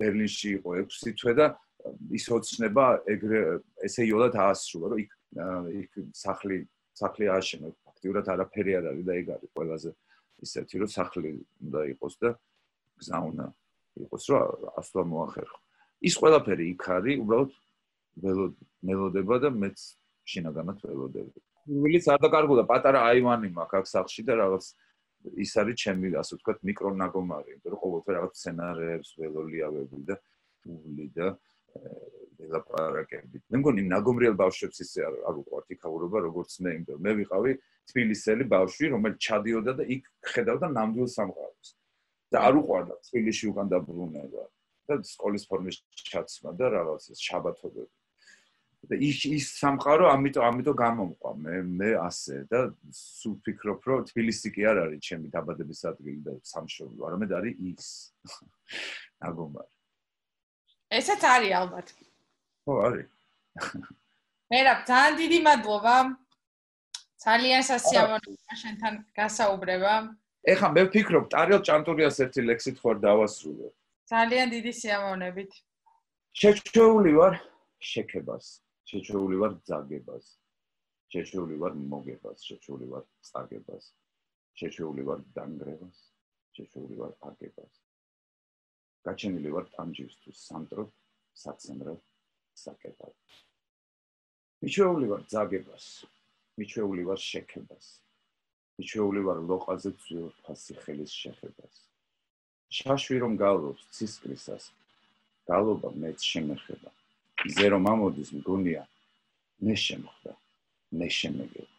[0.00, 1.46] ბერლინში იყო 6 თვე და
[2.18, 3.40] ის ოცნება ეგრე
[3.86, 5.12] ესე იოლად აასრულა რომ იქ
[5.82, 6.58] იქ სახლი
[6.96, 9.90] სახლი ააშენო ფაქტიურად არაფერი არ არის და ეგ არის ყველაზე
[10.46, 11.30] ისეთი რომ სახლი
[11.66, 12.30] უნდა იყოს და
[13.00, 13.46] გზა უნდა
[14.04, 14.42] იყოს რომ
[14.80, 15.60] ასლა მოახერხო.
[16.08, 17.52] ის ყველაფერი იქ არის უბრალოდ
[18.88, 19.78] მელოდება და მეც
[20.32, 24.64] შინაგანად ველოდები ვილის არ დაკარგულა პატარა აივანი მაქვს აქ სახლში და რაღაც
[25.34, 30.16] ის არის ჩემი ასე ვთქვათ მიკრონაგომარი იმიტომ რომ ყოველთვის რაღაც სცენარებს ველოლიავები და
[30.70, 31.26] ული და
[32.46, 33.42] ელაპარაკებით.
[33.50, 37.52] მე მგონი ნაგომრიელ ბავშვებს ისე არ არ უყვართ იქაურობა როგორც მე, იმიტომ მე ვიყავი
[37.90, 40.02] თბილისელი ბავშვი, რომელიც ჩადიოდა და იქ
[40.32, 41.70] ხედავდა ნამდვილ სამყაროს.
[42.32, 44.42] და არ უყვარდა თბილისში უკან დაბრუნება
[44.90, 45.76] და სკოლის ფორმის
[46.10, 47.94] ჩაცმა და რაღაც ეს შაბათობები.
[48.86, 52.60] და ის ის სამყარო ამიტომ ამიტომ გამომყვა მე მე ასე და
[52.94, 57.86] სულ ფიქრობ რომ თბილისი კი არ არის ჩემი დაბადების ადგილი და სამშობლო, არამედ არის ის.
[59.22, 59.75] ნაგომარი.
[60.90, 61.86] ესეც არის ალბათ.
[62.66, 63.08] ხო, არის.
[64.50, 65.96] მერაბ, ძალიან დიდი მადლობა.
[67.26, 69.94] ძალიან სასიამოვნოა შენთან გასაუბრება.
[70.46, 73.68] ეხლა მე ვფიქრობ, ტარიელ ჭანტურიას ერთი ლექსი თქვარ დავასრულო.
[74.06, 75.52] ძალიან დიდი სიამოვნებით.
[76.38, 77.34] შეჩეული ვარ
[77.82, 78.46] შექებას,
[78.86, 80.26] შეჩეული ვარ ძაგებას.
[81.10, 83.84] შეჩეული ვარ მოგებას, შეჩეული ვარ წაგებას.
[84.54, 85.98] შეჩეული ვარ დანგრევას,
[86.54, 87.74] შეჩეული ვარ აგებას.
[89.06, 90.90] გაჩენილი ვარ ტანჯისთვის სამტროდ
[91.42, 92.00] საცემრად
[92.64, 93.14] საკეთად.
[94.62, 95.86] მიჩეული ვარ ზაგებას
[96.58, 97.86] მიჩეული ვარ შექებას
[98.80, 101.76] მიჩეული ვარ ლოყაზე ძვირ ფასი ხელის შეხებას
[102.78, 104.64] შაშვი რომ გალობს ცისკრისას
[105.46, 106.90] გალობა მეც შემეხება.
[107.54, 108.82] ზე რომ ამოდის მგონია
[109.66, 110.32] მე შემხდა
[110.98, 111.76] მე შემეგება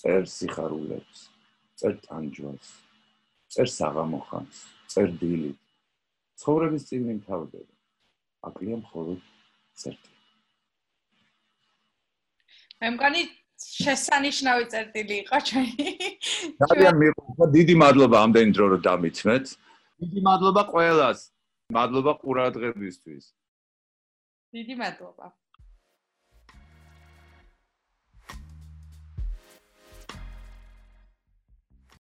[0.00, 1.20] წერ სიხარულებს
[1.82, 2.68] წერ ტანჯვას
[3.52, 4.62] წერ საღამოხანს
[4.94, 5.65] წერ დილით
[6.40, 7.72] ცხოვრების წინ მიმთავრდება.
[8.46, 9.18] აკლია მხოლოდ
[9.80, 10.16] წერტილი.
[12.80, 13.22] მე მგონი
[13.56, 15.86] შესანიშნავი წერტილი იყო ჩვენი.
[16.60, 19.44] ძალიან მიყვა, დიდი მადლობა ამდენ დრო რომ დამიცმეთ.
[20.02, 21.18] დიდი მადლობა ყველას.
[21.72, 23.24] მადლობა ყურადღებისთვის.
[24.54, 25.26] დიდი მადლობა.